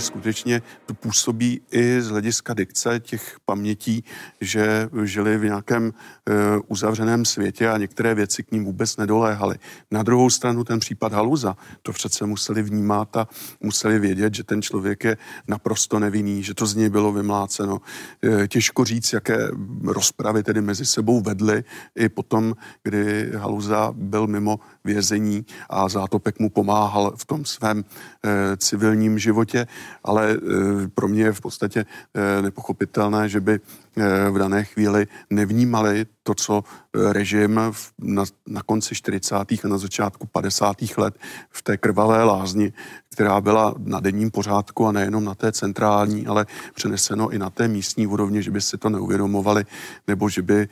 [0.00, 4.04] skutečně to působí i z hlediska dikce těch pamětí,
[4.40, 6.32] že žili v nějakém e,
[6.68, 9.56] uzavřeném světě a některé věci k ním vůbec nedoléhaly.
[9.90, 13.28] Na druhou stranu ten případ Haluza, to přece museli vnímat a
[13.60, 15.16] museli vědět, že ten člověk je
[15.48, 17.80] naprosto nevinný, že to z něj bylo vymláceno.
[18.24, 19.38] E, těžko říct, jaké
[19.84, 21.64] rozpravy tedy mezi sebou vedly
[21.96, 27.84] i potom, kdy Haluza byl mimo vězení a Zátopek mu pomáhal v tom svém
[28.24, 29.66] e, civilním životě
[30.04, 33.60] ale eh, pro mě je v podstatě eh, nepochopitelné, že by
[33.96, 36.64] eh, v dané chvíli nevnímali to, co
[37.12, 37.60] režim
[37.98, 39.34] na, na konci 40.
[39.34, 40.76] a na začátku 50.
[40.96, 41.14] let
[41.50, 42.72] v té krvavé lázni,
[43.12, 47.68] která byla na denním pořádku a nejenom na té centrální, ale přeneseno i na té
[47.68, 49.64] místní úrovni, že by si to neuvědomovali
[50.06, 50.68] nebo že by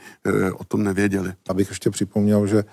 [0.55, 1.33] o tom nevěděli.
[1.49, 2.65] Abych ještě připomněl, že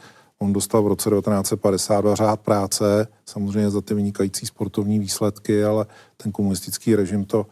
[0.43, 5.85] On dostal v roce 1952 řád práce, samozřejmě za ty vynikající sportovní výsledky, ale
[6.17, 7.45] ten komunistický režim to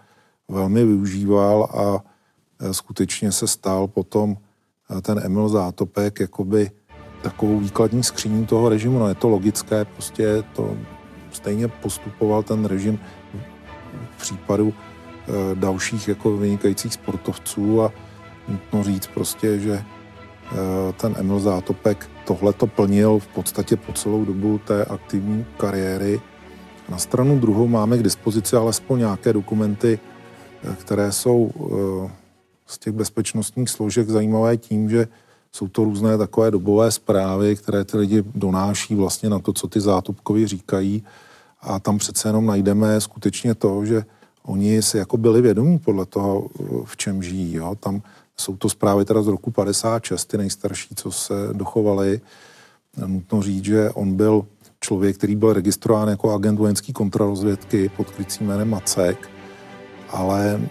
[0.47, 2.03] velmi využíval a
[2.59, 4.37] e, skutečně se stal potom
[4.97, 6.71] e, ten Emil Zátopek jakoby
[7.23, 8.99] takovou výkladní skříní toho režimu.
[8.99, 10.77] No je to logické, prostě to
[11.31, 12.99] stejně postupoval ten režim
[14.17, 17.91] v případu e, dalších jako vynikajících sportovců a
[18.47, 19.83] nutno říct prostě, že
[20.97, 26.21] ten Emil Zátopek tohle to plnil v podstatě po celou dobu té aktivní kariéry.
[26.89, 29.99] Na stranu druhou máme k dispozici alespoň nějaké dokumenty,
[30.63, 32.11] eh, které jsou eh,
[32.67, 35.07] z těch bezpečnostních složek zajímavé tím, že
[35.51, 39.79] jsou to různé takové dobové zprávy, které ty lidi donáší vlastně na to, co ty
[39.79, 41.03] zátopkovi říkají.
[41.61, 44.05] A tam přece jenom najdeme skutečně to, že
[44.43, 46.47] oni si jako byli vědomí podle toho,
[46.85, 47.53] v čem žijí.
[47.53, 47.75] Jo?
[47.79, 48.01] Tam
[48.41, 52.21] jsou to zprávy teda z roku 56, ty nejstarší, co se dochovaly.
[53.05, 54.45] Nutno říct, že on byl
[54.79, 59.29] člověk, který byl registrován jako agent vojenské kontrarozvědky pod krycím jménem Macek,
[60.09, 60.61] ale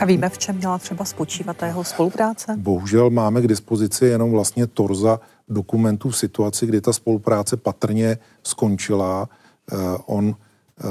[0.00, 2.56] a víme, v čem měla třeba spočívat ta jeho spolupráce?
[2.56, 9.28] Bohužel máme k dispozici jenom vlastně torza dokumentů v situaci, kdy ta spolupráce patrně skončila.
[9.72, 10.34] Uh, on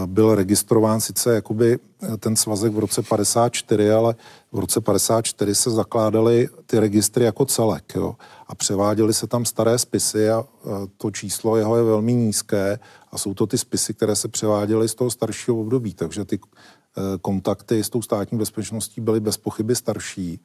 [0.05, 4.15] byl registrován sice jakoby eh, ten svazek v roce 54, ale
[4.51, 8.15] v roce 54 se zakládaly ty registry jako celek jo,
[8.47, 12.79] a převáděly se tam staré spisy a eh, to číslo jeho je velmi nízké
[13.11, 17.01] a jsou to ty spisy, které se převáděly z toho staršího období, takže ty eh,
[17.21, 20.39] kontakty s tou státní bezpečností byly bez pochyby starší.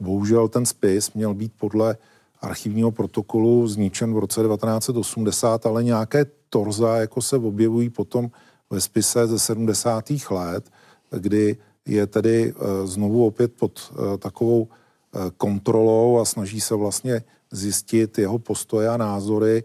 [0.00, 1.96] Bohužel ten spis měl být podle
[2.40, 8.30] archivního protokolu zničen v roce 1980, ale nějaké torza jako se objevují potom
[8.70, 10.04] ve spise ze 70.
[10.30, 10.70] let,
[11.10, 11.56] kdy
[11.86, 18.18] je tedy eh, znovu opět pod eh, takovou eh, kontrolou a snaží se vlastně zjistit
[18.18, 19.64] jeho postoje a názory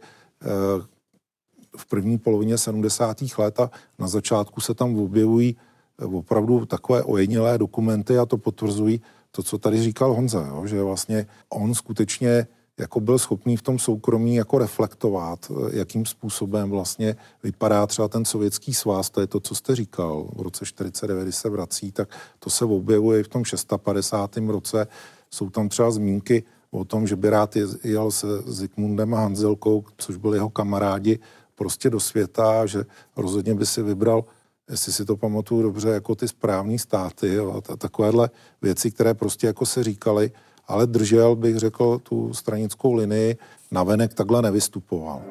[1.78, 3.18] v první polovině 70.
[3.38, 5.58] let a na začátku se tam objevují
[6.02, 11.28] opravdu takové ojedinělé dokumenty a to potvrzují to, co tady říkal Honza, jo, že vlastně
[11.50, 12.48] on skutečně
[12.80, 18.26] jako byl schopný v tom soukromí jako reflektovat, eh, jakým způsobem vlastně vypadá třeba ten
[18.26, 22.10] sovětský svaz, to je to, co jste říkal, v roce 49, když se vrací, tak
[22.40, 24.50] to se objevuje i v tom 650.
[24.50, 24.88] roce.
[25.30, 30.18] Jsou tam třeba zmínky o tom, že by rád jel se Zikmundem a Hanzelkou, což
[30.18, 31.20] byli jeho kamarádi,
[31.56, 32.84] prostě do světa, že
[33.16, 34.24] rozhodně by si vybral
[34.70, 38.30] jestli si to pamatuju dobře, jako ty správní státy jo, a takovéhle
[38.62, 40.32] věci, které prostě jako se říkaly
[40.68, 43.38] ale držel, bych řekl, tu stranickou linii,
[43.72, 45.22] navenek takhle nevystupoval.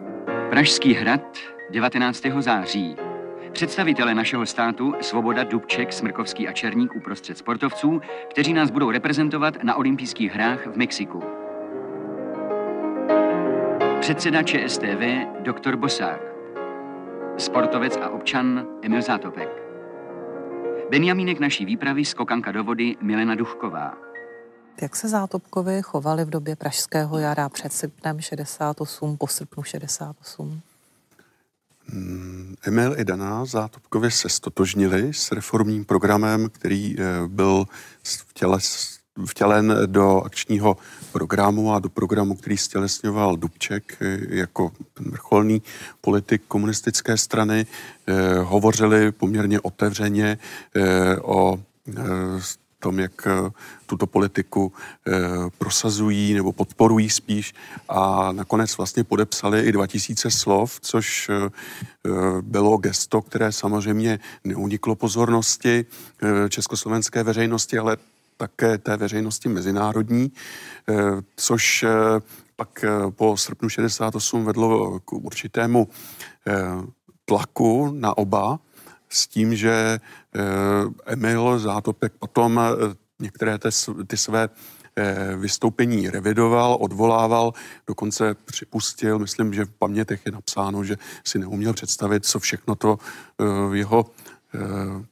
[0.51, 1.39] Pražský hrad
[1.71, 2.23] 19.
[2.41, 2.97] září.
[3.53, 9.75] Představitele našeho státu Svoboda, Dubček, Smrkovský a Černík uprostřed sportovců, kteří nás budou reprezentovat na
[9.75, 11.23] olympijských hrách v Mexiku.
[14.01, 15.03] Předseda ČSTV
[15.41, 16.21] doktor Bosák.
[17.37, 19.49] Sportovec a občan Emil Zátopek.
[20.91, 24.04] Benjamínek naší výpravy skokanka do vody Milena Duchková.
[24.83, 30.61] Jak se Zátopkovi chovali v době Pražského jara před srpnem 68, po srpnu 68?
[31.87, 37.65] Hmm, Emil i Dana Zátopkovi se stotožnili s reformním programem, který eh, byl
[38.35, 38.59] těle,
[39.27, 40.77] vtělen do akčního
[41.13, 45.63] programu a do programu, který stělesňoval Dubček eh, jako vrcholný
[46.01, 47.67] politik komunistické strany.
[48.07, 50.39] Eh, hovořili poměrně otevřeně
[51.23, 51.59] o
[52.85, 53.51] tom, jak eh,
[53.87, 55.13] tuto politiku eh,
[55.59, 57.55] prosazují nebo podporují spíš
[57.89, 61.49] a nakonec vlastně podepsali i 2000 slov, což eh,
[62.41, 65.85] bylo gesto, které samozřejmě neuniklo pozornosti
[66.49, 67.97] československé veřejnosti, ale
[68.37, 70.33] také té veřejnosti mezinárodní,
[71.37, 71.85] což
[72.57, 75.89] pak po srpnu 68 vedlo k určitému
[77.25, 78.59] tlaku na oba,
[79.15, 80.41] s tím, že eh,
[81.07, 83.59] Emil Zátopek potom eh, některé
[84.07, 84.49] ty, své
[84.97, 87.53] eh, vystoupení revidoval, odvolával,
[87.87, 92.99] dokonce připustil, myslím, že v pamětech je napsáno, že si neuměl představit, co všechno to
[93.73, 94.34] jeho Eh,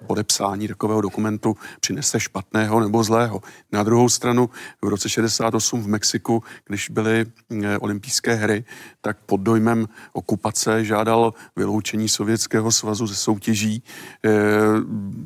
[0.07, 3.41] podepsání takového dokumentu přinese špatného nebo zlého.
[3.73, 4.51] Na druhou stranu
[4.83, 7.27] v roce 68 v Mexiku, když byly
[7.65, 8.65] eh, olympijské hry,
[9.01, 13.83] tak pod dojmem okupace žádal vyloučení Sovětského svazu ze soutěží
[14.25, 14.31] eh,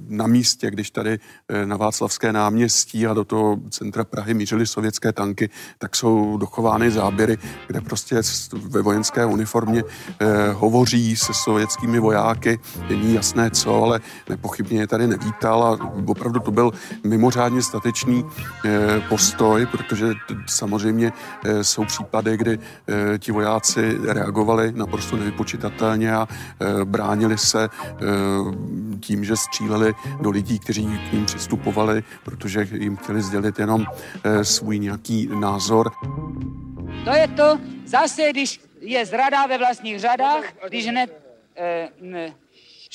[0.08, 1.18] na místě, když tady
[1.64, 7.38] na Václavské náměstí a do toho centra Prahy mířily sovětské tanky, tak jsou dochovány záběry,
[7.66, 8.20] kde prostě
[8.52, 9.84] ve vojenské uniformě
[10.52, 12.58] hovoří se sovětskými vojáky,
[12.88, 16.70] není jasné co, ale nepochybně je tady nevítal a opravdu to byl
[17.04, 18.24] mimořádně statečný
[18.64, 20.06] eh, postoj, protože
[20.46, 21.12] samozřejmě
[21.44, 26.28] eh, jsou případy, kdy eh, ti vojáci reagovali naprosto nevypočitatelně a
[26.84, 27.68] bránili se
[29.00, 33.86] tím, že stříleli do lidí, kteří k ním přistupovali, protože jim chtěli sdělit jenom
[34.42, 35.92] svůj nějaký názor.
[37.04, 41.10] To je to zase, když je zrada ve vlastních řadách, když hned
[41.56, 41.88] eh,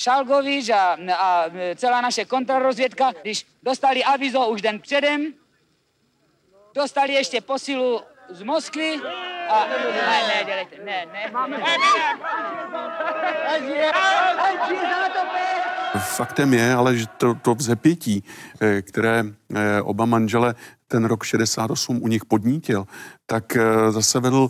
[0.01, 1.45] Šalgovič a, a
[1.75, 5.33] celá naše kontrarozvědka, když dostali avizo už den předem,
[6.73, 8.95] dostali ještě posilu z Moskvy
[9.49, 9.67] a...
[9.67, 11.31] Ne, ne, dělejte, ne, ne.
[15.99, 18.23] Faktem je, ale že to, to vzepětí,
[18.61, 19.23] eh, které
[19.55, 20.55] eh, oba manžele
[20.87, 22.85] ten rok 68 u nich podnítil,
[23.25, 23.57] tak
[23.89, 24.49] zase vedl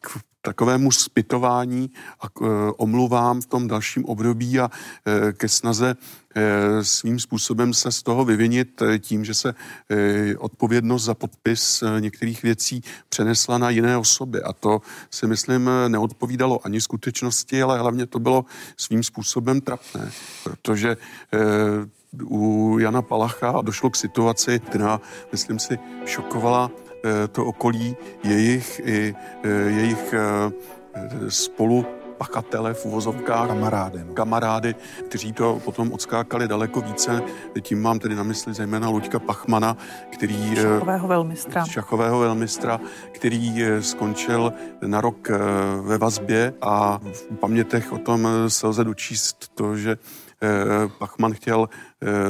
[0.00, 1.90] k takovému spytování
[2.20, 5.94] a e, omluvám v tom dalším období a e, ke snaze
[6.34, 9.54] e, svým způsobem se z toho vyvinit tím, že se
[10.38, 14.42] odpovědnost za podpis některých věcí přenesla na jiné osoby.
[14.42, 14.80] A to
[15.10, 18.44] si myslím neodpovídalo ani skutečnosti, ale hlavně to bylo
[18.76, 20.10] svým způsobem trapné,
[20.44, 20.96] protože
[22.24, 25.00] u Jana Palacha došlo k situaci, která,
[25.32, 26.91] myslím si, šokovala Eh,
[27.32, 30.52] to okolí jejich i eh, jejich eh,
[31.28, 31.86] spolu
[32.18, 33.48] pachatele v uvozovkách.
[33.48, 33.98] Kamarády.
[34.04, 34.14] No.
[34.14, 34.74] Kamarády,
[35.08, 37.22] kteří to potom odskákali daleko více.
[37.60, 39.76] Tím mám tedy na mysli zejména Luďka Pachmana,
[40.12, 40.56] který...
[40.56, 41.64] Šachového velmistra.
[41.64, 42.80] Šachového velmistra,
[43.12, 44.52] který skončil
[44.86, 45.28] na rok
[45.82, 49.96] ve vazbě a v pamětech o tom se lze dočíst to, že
[50.98, 51.68] Pachman chtěl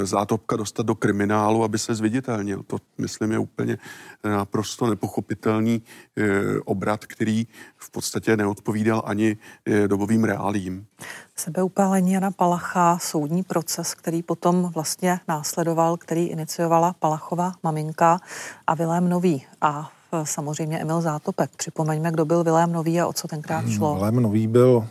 [0.02, 2.62] zátopka dostat do kriminálu, aby se zviditelnil.
[2.66, 3.78] To, myslím, je úplně
[4.24, 5.82] naprosto nepochopitelný
[6.16, 7.46] eh, obrat, který
[7.76, 10.86] v podstatě neodpovídal ani eh, dobovým reálím.
[11.36, 18.20] Sebeupálení Jana Palacha, soudní proces, který potom vlastně následoval, který iniciovala Palachova maminka
[18.66, 21.50] a Vilém Nový a eh, samozřejmě Emil Zátopek.
[21.56, 23.94] Připomeňme, kdo byl Vilém Nový a o co tenkrát šlo.
[23.94, 24.86] Vilém Nový byl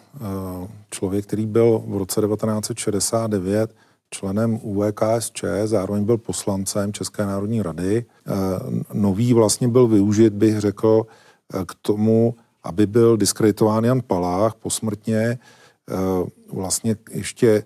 [0.89, 3.71] člověk, který byl v roce 1969
[4.11, 8.05] členem UVKSČ, zároveň byl poslancem České národní rady.
[8.05, 8.31] Eh,
[8.93, 11.05] nový vlastně byl využit, bych řekl,
[11.53, 15.39] eh, k tomu, aby byl diskreditován Jan Palách posmrtně.
[15.89, 15.95] Eh,
[16.53, 17.63] vlastně ještě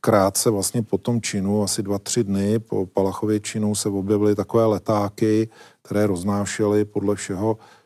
[0.00, 4.66] krátce vlastně po tom činu, asi dva, tři dny po Palachově činu se objevily takové
[4.66, 5.48] letáky,
[5.82, 7.81] které roznášely podle všeho Eh,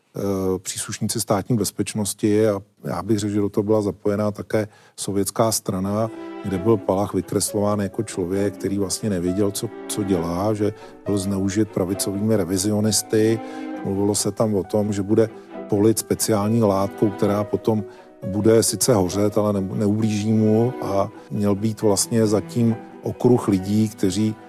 [0.57, 6.09] příslušníci státní bezpečnosti a já bych řekl, že do toho byla zapojená také sovětská strana,
[6.43, 10.73] kde byl Palach vykreslován jako člověk, který vlastně nevěděl, co, co dělá, že
[11.05, 13.39] byl zneužit pravicovými revizionisty.
[13.85, 15.29] Mluvilo se tam o tom, že bude
[15.69, 17.83] polit speciální látkou, která potom
[18.27, 24.35] bude sice hořet, ale ne, neublíží mu a měl být vlastně zatím okruh lidí, kteří
[24.35, 24.46] Eh,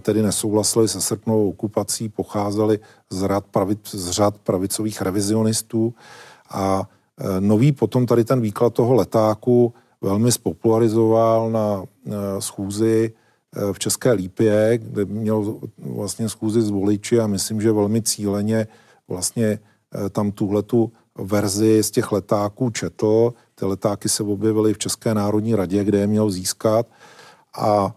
[0.00, 2.78] tedy nesouhlasili se srpnovou okupací, pocházeli
[3.10, 5.94] z, rad pravic, z řad pravicových revizionistů
[6.50, 6.88] A
[7.40, 11.84] nový potom tady ten výklad toho letáku velmi spopularizoval na
[12.38, 13.12] schůzi
[13.72, 18.66] v České Lípě, kde měl vlastně schůzi s voliči a myslím, že velmi cíleně
[19.08, 19.58] vlastně
[20.10, 23.34] tam tuhletu verzi z těch letáků četl.
[23.54, 26.86] Ty letáky se objevily v České národní radě, kde je měl získat.
[27.58, 27.94] A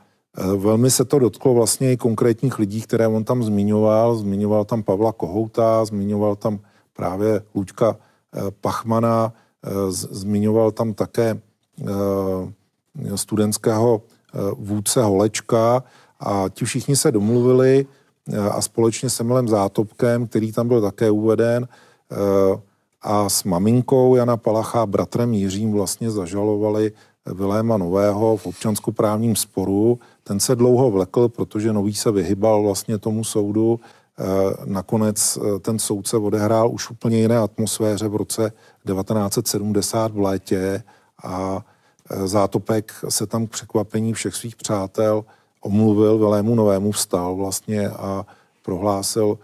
[0.57, 4.15] velmi se to dotklo vlastně i konkrétních lidí, které on tam zmiňoval.
[4.15, 6.59] Zmiňoval tam Pavla Kohouta, zmiňoval tam
[6.93, 11.39] právě Luďka e, Pachmana, e, zmiňoval tam také
[13.15, 14.01] studentského
[14.57, 15.84] vůdce Holečka
[16.19, 17.86] a ti všichni se domluvili
[18.51, 21.67] a společně s Emilem Zátopkem, který tam byl také uveden,
[23.01, 26.91] a s maminkou Jana Palacha, bratrem Jiřím vlastně zažalovali
[27.26, 29.99] Viléma Nového v občanskoprávním sporu.
[30.24, 33.80] Ten se dlouho vlekl, protože Nový se vyhybal vlastně tomu soudu.
[33.80, 34.24] E,
[34.65, 38.51] nakonec e, ten soudce odehrál už úplně jiné atmosféře v roce
[38.86, 40.84] 1970 v létě
[41.24, 41.65] a
[42.09, 45.26] e, Zátopek se tam k překvapení všech svých přátel
[45.61, 48.26] omluvil, Vilému Novému vstal vlastně a
[48.63, 49.39] prohlásil,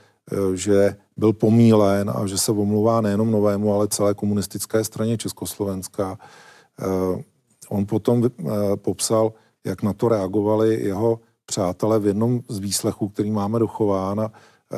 [0.53, 6.17] že byl pomílen a že se omluvá nejenom novému, ale celé komunistické straně Československa.
[7.69, 8.31] On potom eh,
[8.75, 9.33] popsal,
[9.65, 14.19] jak na to reagovali jeho přátelé v jednom z výslechů, který máme dochován.
[14.19, 14.31] A
[14.73, 14.77] eh,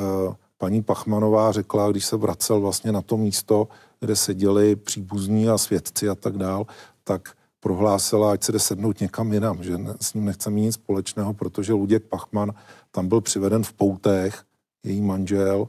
[0.58, 3.68] paní Pachmanová řekla, když se vracel vlastně na to místo,
[4.00, 6.66] kde seděli příbuzní a svědci a tak dál,
[7.04, 7.30] tak
[7.60, 11.74] prohlásila, ať se jde sednout někam jinam, že s ním nechce mít nic společného, protože
[11.74, 12.54] Luděk Pachman
[12.92, 14.44] tam byl přiveden v poutech,
[14.84, 15.68] její manžel,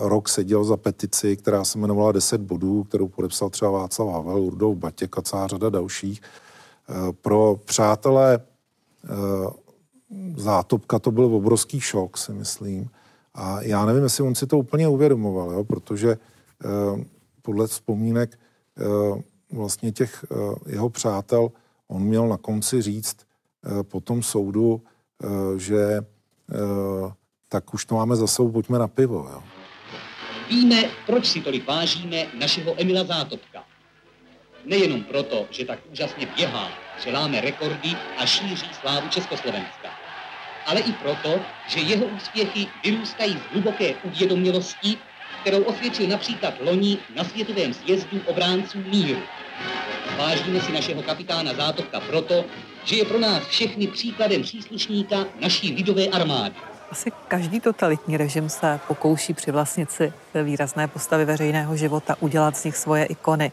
[0.00, 4.74] rok seděl za petici, která se jmenovala 10 bodů, kterou podepsal třeba Václav Havel, Urdou
[4.74, 6.20] Batěk a celá řada dalších.
[6.88, 8.38] Eh, pro přátelé
[9.04, 9.08] eh,
[10.36, 12.90] Zátopka to byl obrovský šok, si myslím.
[13.34, 16.18] A já nevím, jestli on si to úplně uvědomoval, jo, protože
[17.42, 18.38] podle vzpomínek
[19.52, 20.24] vlastně těch
[20.66, 21.50] jeho přátel
[21.88, 23.16] on měl na konci říct
[23.82, 24.82] po tom soudu,
[25.56, 26.00] že
[27.48, 29.28] tak už to máme za sebou, pojďme na pivo.
[29.32, 29.55] Jo.
[30.46, 33.66] Víme, proč si tolik vážíme našeho Emila Zátopka.
[34.64, 39.98] Nejenom proto, že tak úžasně běhá, že láme rekordy a šíří slávu Československa,
[40.64, 45.02] ale i proto, že jeho úspěchy vyrůstají z hluboké uvědomělosti,
[45.40, 49.28] kterou osvědčil například loni na Světovém sjezdu obránců míru.
[50.16, 52.50] Vážíme si našeho kapitána Zátopka proto,
[52.82, 56.62] že je pro nás všechny příkladem příslušníka naší lidové armády.
[56.90, 60.12] Asi každý totalitní režim se pokouší přivlastnit si
[60.44, 63.52] výrazné postavy veřejného života, udělat z nich svoje ikony.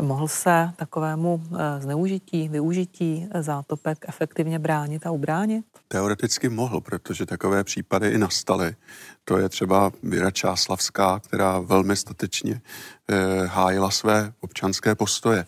[0.00, 5.64] Mohl se takovému eh, zneužití, využití zátopek efektivně bránit a ubránit?
[5.88, 8.76] Teoreticky mohl, protože takové případy i nastaly.
[9.24, 12.60] To je třeba Věra Čáslavská, která velmi statečně
[13.08, 15.46] eh, hájila své občanské postoje.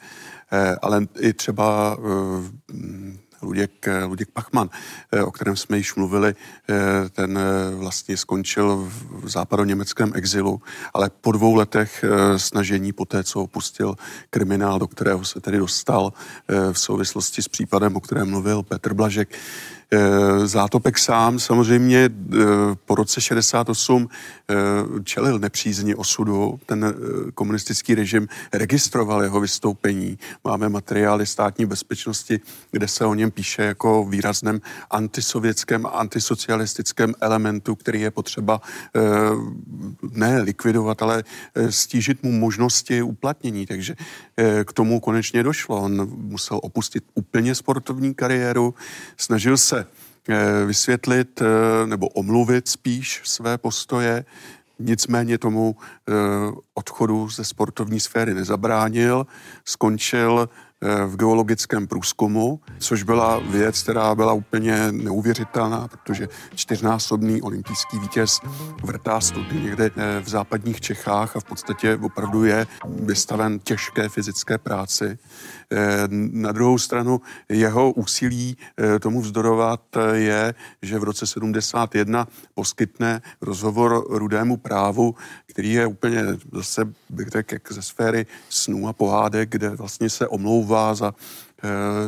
[0.53, 1.97] Eh, ale i třeba
[3.43, 4.71] Luděk, eh, Luděk Pachman,
[5.13, 6.35] eh, o kterém jsme již mluvili,
[6.69, 6.75] eh,
[7.09, 7.39] ten
[7.75, 10.61] vlastně skončil v západoněmeckém exilu,
[10.95, 12.05] ale po dvou letech
[12.37, 13.95] snažení po té, co opustil
[14.31, 16.13] kriminál, do kterého se tedy dostal
[16.73, 19.39] v souvislosti s případem, o kterém mluvil Petr Blažek,
[20.45, 22.37] Zátopek sám samozřejmě eh,
[22.85, 24.55] po roce 68 eh,
[25.05, 26.61] čelil nepřízně osudu.
[26.67, 26.95] Ten
[27.35, 30.19] komunistický režim registroval jeho vystoupení.
[30.45, 34.61] Máme materiály státní bezpečnosti, kde se o něm píše jako výrazném
[34.91, 38.61] antisovětském a antisocialistickém elementu, který je potřeba
[40.13, 41.25] ne likvidovat, ale
[41.71, 43.67] stížit mu možnosti uplatnění.
[43.67, 43.95] Takže
[44.65, 45.83] k tomu konečně došlo.
[45.83, 48.75] On musel opustit úplně sportovní kariéru,
[49.17, 49.76] snažil se eh,
[50.67, 54.25] vysvětlit eh, nebo omluvit spíš své postoje,
[54.79, 56.13] nicméně tomu eh,
[56.75, 59.27] odchodu ze sportovní sféry nezabránil,
[59.65, 60.49] skončil
[61.07, 68.41] v geologickém průzkumu, což byla věc, která byla úplně neuvěřitelná, protože čtyřnásobný olympijský vítěz
[68.85, 75.19] vrtá studny někde v západních Čechách a v podstatě opravdu je vystaven těžké fyzické práci.
[75.73, 82.29] Eh, na druhou stranu jeho úsilí eh, tomu vzdorovat eh, je, že v roce 71
[82.55, 85.15] poskytne rozhovor rudému právu,
[85.47, 90.95] který je úplně zase, bych řekl, ze sféry snů a pohádek, kde vlastně se omlouvá
[90.95, 91.15] za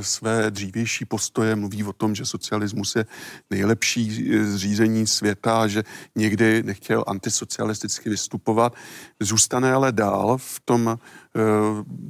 [0.00, 3.06] své dřívější postoje, mluví o tom, že socialismus je
[3.50, 5.84] nejlepší zřízení světa, že
[6.14, 8.74] někdy nechtěl antisocialisticky vystupovat.
[9.20, 10.98] Zůstane ale dál v tom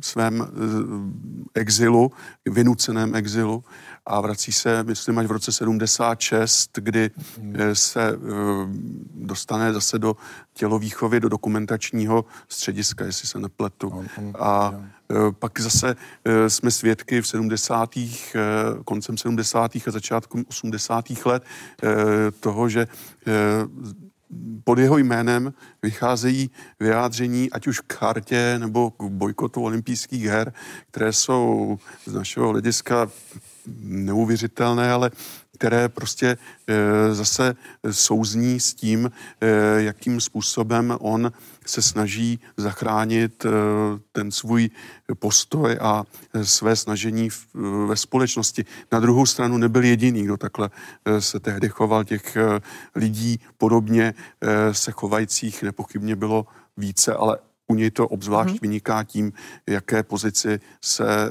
[0.00, 0.46] svém
[1.54, 2.10] exilu,
[2.46, 3.64] vynuceném exilu
[4.08, 7.10] a vrací se, myslím, až v roce 76, kdy
[7.54, 8.16] eh, se eh,
[9.14, 10.16] dostane zase do
[10.54, 14.04] tělovýchovy, do dokumentačního střediska, jestli se nepletu.
[14.38, 14.74] A
[15.10, 15.96] eh, pak zase
[16.48, 17.90] jsme svědky v 70.
[18.84, 19.76] koncem 70.
[19.76, 21.04] a začátkem 80.
[21.24, 21.42] let
[22.40, 22.86] toho, že
[24.64, 26.50] pod jeho jménem vycházejí
[26.80, 30.52] vyjádření, ať už k chartě nebo k bojkotu olympijských her,
[30.90, 33.10] které jsou z našeho hlediska
[33.82, 35.10] neuvěřitelné, ale
[35.58, 37.54] které prostě e, zase
[37.90, 41.32] souzní s tím, e, jakým způsobem on
[41.66, 43.48] se snaží zachránit e,
[44.12, 44.70] ten svůj
[45.14, 46.04] postoj a
[46.42, 47.28] své snažení
[47.86, 48.64] ve společnosti.
[48.92, 50.70] Na druhou stranu nebyl jediný, kdo takhle
[51.18, 52.04] se tehdy choval.
[52.04, 52.36] Těch
[52.94, 54.14] lidí podobně
[54.72, 56.46] se chovajících nepochybně bylo
[56.76, 57.38] více, ale
[57.68, 58.58] u něj to obzvlášť hmm.
[58.62, 59.32] vyniká tím,
[59.66, 61.30] jaké pozici se e,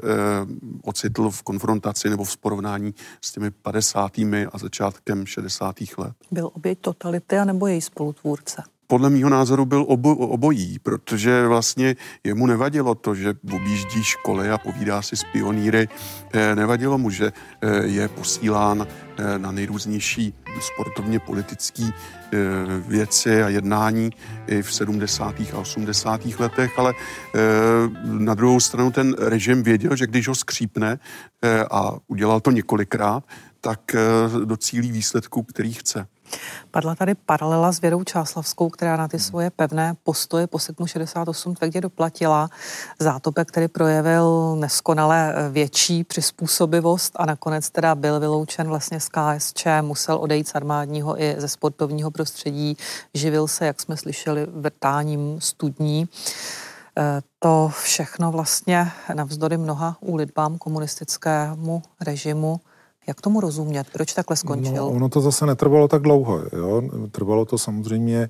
[0.84, 4.18] ocitl v konfrontaci nebo v porovnání s těmi 50.
[4.52, 5.76] a začátkem 60.
[5.98, 6.14] let.
[6.32, 8.64] Byl oběť totality anebo její spolutvůrce?
[8.88, 14.58] Podle mého názoru byl obo, obojí, protože vlastně jemu nevadilo to, že objíždí školy a
[14.58, 15.88] povídá si s pionýry.
[16.34, 17.32] Eh, nevadilo mu, že
[17.62, 21.84] eh, je posílán eh, na nejrůznější sportovně politické
[22.88, 24.10] věci a jednání
[24.48, 25.36] i v 70.
[25.54, 26.26] a 80.
[26.40, 26.94] letech, ale
[28.04, 31.00] na druhou stranu ten režim věděl, že když ho skřípne
[31.72, 33.24] a udělal to několikrát,
[33.62, 33.96] tak
[34.46, 36.08] docílí výsledku, který chce.
[36.72, 41.56] Padla tady paralela s Věrou Čáslavskou, která na ty svoje pevné postoje po srpnu 68
[41.56, 42.50] tvrdě doplatila.
[43.00, 50.18] Zátopek, který projevil neskonale větší přizpůsobivost a nakonec teda byl vyloučen vlastně z KSČ, musel
[50.18, 52.78] odejít z armádního i ze sportovního prostředí,
[53.14, 56.10] živil se, jak jsme slyšeli, vrtáním studní.
[56.98, 62.60] E, to všechno vlastně navzdory mnoha úlitbám komunistickému režimu
[63.08, 63.88] jak tomu rozumět?
[63.94, 64.76] Proč takhle skončil?
[64.76, 66.42] No, ono to zase netrvalo tak dlouho.
[66.54, 66.82] Jo?
[67.12, 68.30] Trvalo to samozřejmě e,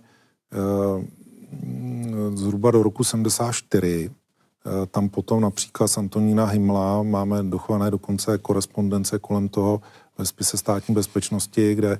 [2.36, 4.06] zhruba do roku 74.
[4.06, 9.82] E, eh, tam potom například s Antonína Himla máme dochované dokonce korespondence kolem toho
[10.18, 12.00] ve spise státní bezpečnosti, kde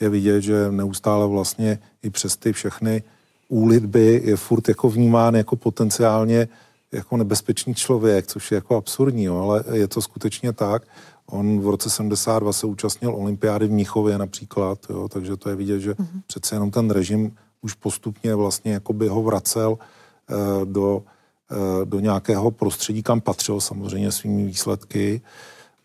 [0.00, 3.02] je vidět, že neustále vlastně i přes ty všechny
[3.48, 6.48] úlitby je furt jako vnímán jako potenciálně
[6.92, 10.82] jako nebezpečný člověk, což je jako absurdní, jo, ale je to skutečně tak.
[11.30, 15.80] On v roce 72 se účastnil olympiády v Míchově například, jo, takže to je vidět,
[15.80, 16.22] že mm-hmm.
[16.26, 21.02] přece jenom ten režim už postupně vlastně jakoby ho vracel eh, do,
[21.50, 25.20] eh, do nějakého prostředí, kam patřil samozřejmě svými výsledky.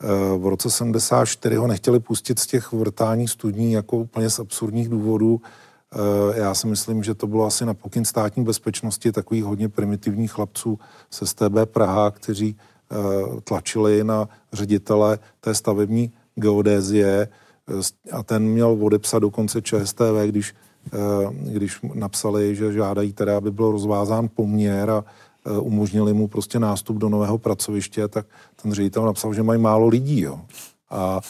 [0.04, 4.90] Eh, v roce 74 ho nechtěli pustit z těch vrtání studní jako úplně z absurdních
[4.90, 5.42] důvodů.
[5.94, 10.32] Eh, já si myslím, že to bylo asi na pokyn státní bezpečnosti takových hodně primitivních
[10.32, 10.80] chlapců
[11.12, 12.73] se STB Praha, kteří Eh,
[13.44, 17.28] tlačili na ředitele té stavební geodézie
[17.68, 20.56] eh, a ten měl odepsat dokonce ČSTV, když,
[20.94, 20.98] eh,
[21.32, 25.06] když napsali, že žádají teda, aby byl rozvázán poměr a
[25.60, 28.26] umožnili mu prostě nástup do nového pracoviště, tak
[28.62, 30.22] ten ředitel napsal, že mají málo lidí.
[30.22, 30.40] Jo.
[30.90, 31.22] A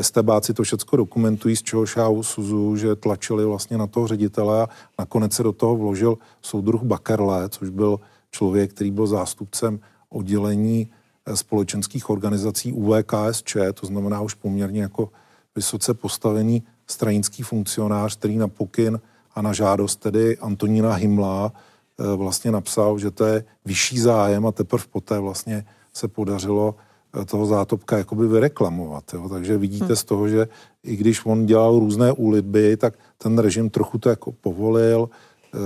[0.00, 4.68] STBáci to všechno dokumentují, z čehož já usuzu, že tlačili vlastně na toho ředitele a
[4.98, 8.00] nakonec se do toho vložil soudruh Bakerle, což byl
[8.30, 10.90] člověk, který byl zástupcem oddělení
[11.34, 15.08] společenských organizací UVKSČ, to znamená už poměrně jako
[15.56, 19.00] vysoce postavený stranický funkcionář, který na pokyn
[19.34, 24.52] a na žádost tedy Antonína Himla eh, vlastně napsal, že to je vyšší zájem a
[24.52, 29.14] teprve poté vlastně se podařilo eh, toho zátopka jakoby vyreklamovat.
[29.14, 29.28] Jo.
[29.28, 29.96] Takže vidíte hmm.
[29.96, 30.48] z toho, že
[30.84, 35.08] i když on dělal různé úlitby, tak ten režim trochu to jako povolil.
[35.54, 35.58] E,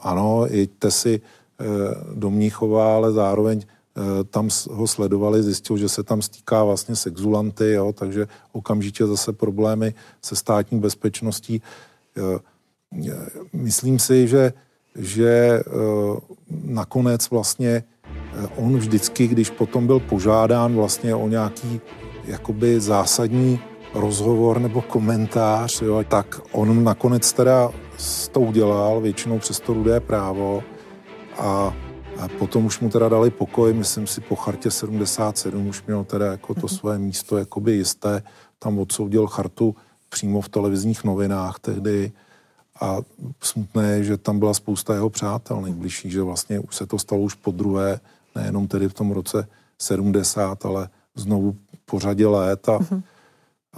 [0.00, 1.20] ano, jeďte si e,
[2.14, 3.62] do Mníchova, ale zároveň
[4.30, 9.32] tam ho sledovali, zjistil, že se tam stýká vlastně s exulanty, jo, takže okamžitě zase
[9.32, 11.62] problémy se státní bezpečností.
[12.16, 12.38] Eh,
[13.52, 14.52] myslím si, že,
[14.94, 15.62] že eh,
[16.64, 17.84] nakonec vlastně
[18.56, 21.80] on vždycky, když potom byl požádán vlastně o nějaký
[22.24, 23.60] jakoby zásadní
[23.94, 27.70] rozhovor nebo komentář, jo, tak on nakonec teda
[28.32, 30.62] to udělal, většinou přes to rudé právo
[31.38, 31.74] a
[32.18, 36.26] a potom už mu teda dali pokoj, myslím si po chartě 77 už měl teda
[36.26, 36.76] jako to mhm.
[36.76, 38.22] své místo jakoby jisté.
[38.58, 39.76] Tam odsoudil chartu
[40.08, 42.12] přímo v televizních novinách tehdy
[42.80, 42.96] a
[43.40, 47.20] smutné je, že tam byla spousta jeho přátel nejbližších, že vlastně už se to stalo
[47.20, 48.00] už po druhé,
[48.34, 49.48] nejenom tedy v tom roce
[49.78, 53.02] 70, ale znovu po řadě let a mm-hmm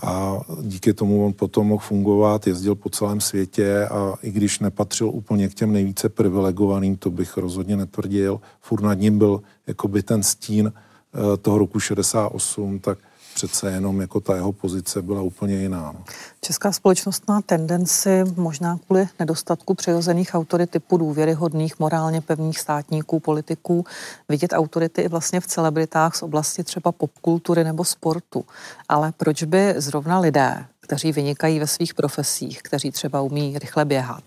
[0.03, 5.09] a díky tomu on potom mohl fungovat, jezdil po celém světě a i když nepatřil
[5.09, 10.22] úplně k těm nejvíce privilegovaným, to bych rozhodně netvrdil, furt nad ním byl jakoby ten
[10.22, 12.99] stín eh, toho roku 68, tak
[13.39, 15.93] přece jenom jako ta jeho pozice byla úplně jiná.
[15.93, 16.05] No.
[16.41, 23.84] Česká společnost má tendenci, možná kvůli nedostatku přirozených autorit typu důvěryhodných, morálně pevných státníků, politiků,
[24.28, 28.45] vidět autority i vlastně v celebritách z oblasti třeba popkultury nebo sportu.
[28.89, 34.24] Ale proč by zrovna lidé, kteří vynikají ve svých profesích, kteří třeba umí rychle běhat,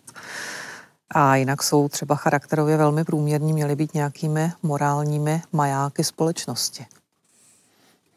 [1.09, 6.85] a jinak jsou třeba charakterově velmi průměrní, měly být nějakými morálními majáky společnosti.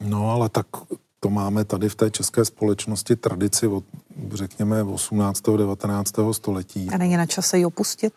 [0.05, 0.67] No ale tak
[1.21, 3.85] to máme tady v té české společnosti tradici od,
[4.35, 5.43] řekněme, 18.
[5.57, 6.15] 19.
[6.33, 6.89] století.
[6.91, 8.13] A není na čase ji opustit?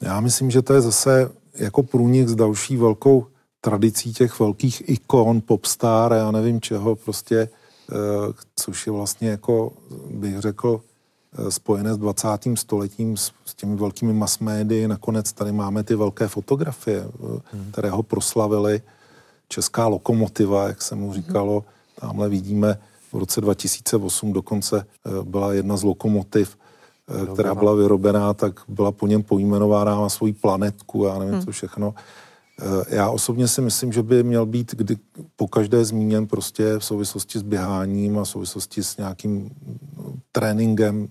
[0.00, 3.26] Já myslím, že to je zase jako průnik s další velkou
[3.60, 7.96] tradicí těch velkých ikon, popstar, já nevím čeho, prostě, eh,
[8.56, 9.72] což je vlastně jako,
[10.10, 10.80] bych řekl,
[11.38, 12.56] eh, spojené s 20.
[12.56, 14.88] stoletím, s, s těmi velkými mass médii.
[14.88, 17.68] Nakonec tady máme ty velké fotografie, eh, hmm.
[17.72, 18.82] které ho proslavily
[19.52, 21.64] česká lokomotiva, jak se mu říkalo.
[22.00, 22.78] Tamhle vidíme
[23.12, 28.92] v roce 2008 dokonce eh, byla jedna z lokomotiv, eh, která byla vyrobená, tak byla
[28.92, 31.44] po něm pojmenována na svoji planetku, já nevím, hmm.
[31.44, 31.94] co všechno.
[32.60, 34.96] Eh, já osobně si myslím, že by měl být kdy,
[35.36, 39.50] po každé zmíněn prostě v souvislosti s běháním a v souvislosti s nějakým
[40.32, 41.08] tréninkem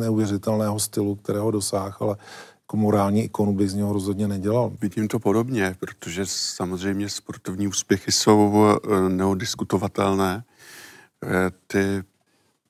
[0.00, 2.16] neuvěřitelného stylu, kterého dosáhl, ale
[2.62, 4.72] jako morální ikonu bych z něho rozhodně nedělal.
[4.80, 10.44] Vidím to podobně, protože samozřejmě sportovní úspěchy jsou eh, neodiskutovatelné.
[11.24, 12.02] Eh, ty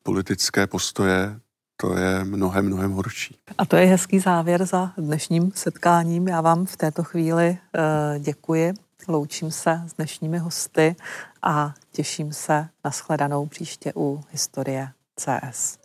[0.03, 1.41] politické postoje,
[1.77, 3.37] to je mnohem, mnohem horší.
[3.59, 6.29] A to je hezký závěr za dnešním setkáním.
[6.29, 8.75] Já vám v této chvíli uh, děkuji.
[9.09, 10.97] Loučím se s dnešními hosty
[11.43, 15.82] a těším se na shledanou příště u Historie CS.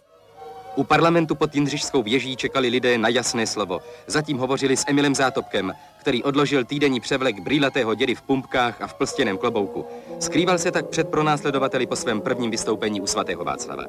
[0.78, 3.80] U parlamentu pod Jindřišskou věží čekali lidé na jasné slovo.
[4.08, 8.94] Zatím hovořili s Emilem Zátopkem, který odložil týdenní převlek brýlatého dědy v pumpkách a v
[8.94, 9.86] plstěném klobouku.
[10.20, 13.84] Skrýval se tak před pronásledovateli po svém prvním vystoupení u svatého Václava.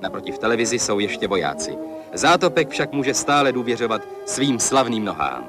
[0.00, 1.76] Naproti v televizi jsou ještě vojáci.
[2.12, 5.48] Zátopek však může stále důvěřovat svým slavným nohám.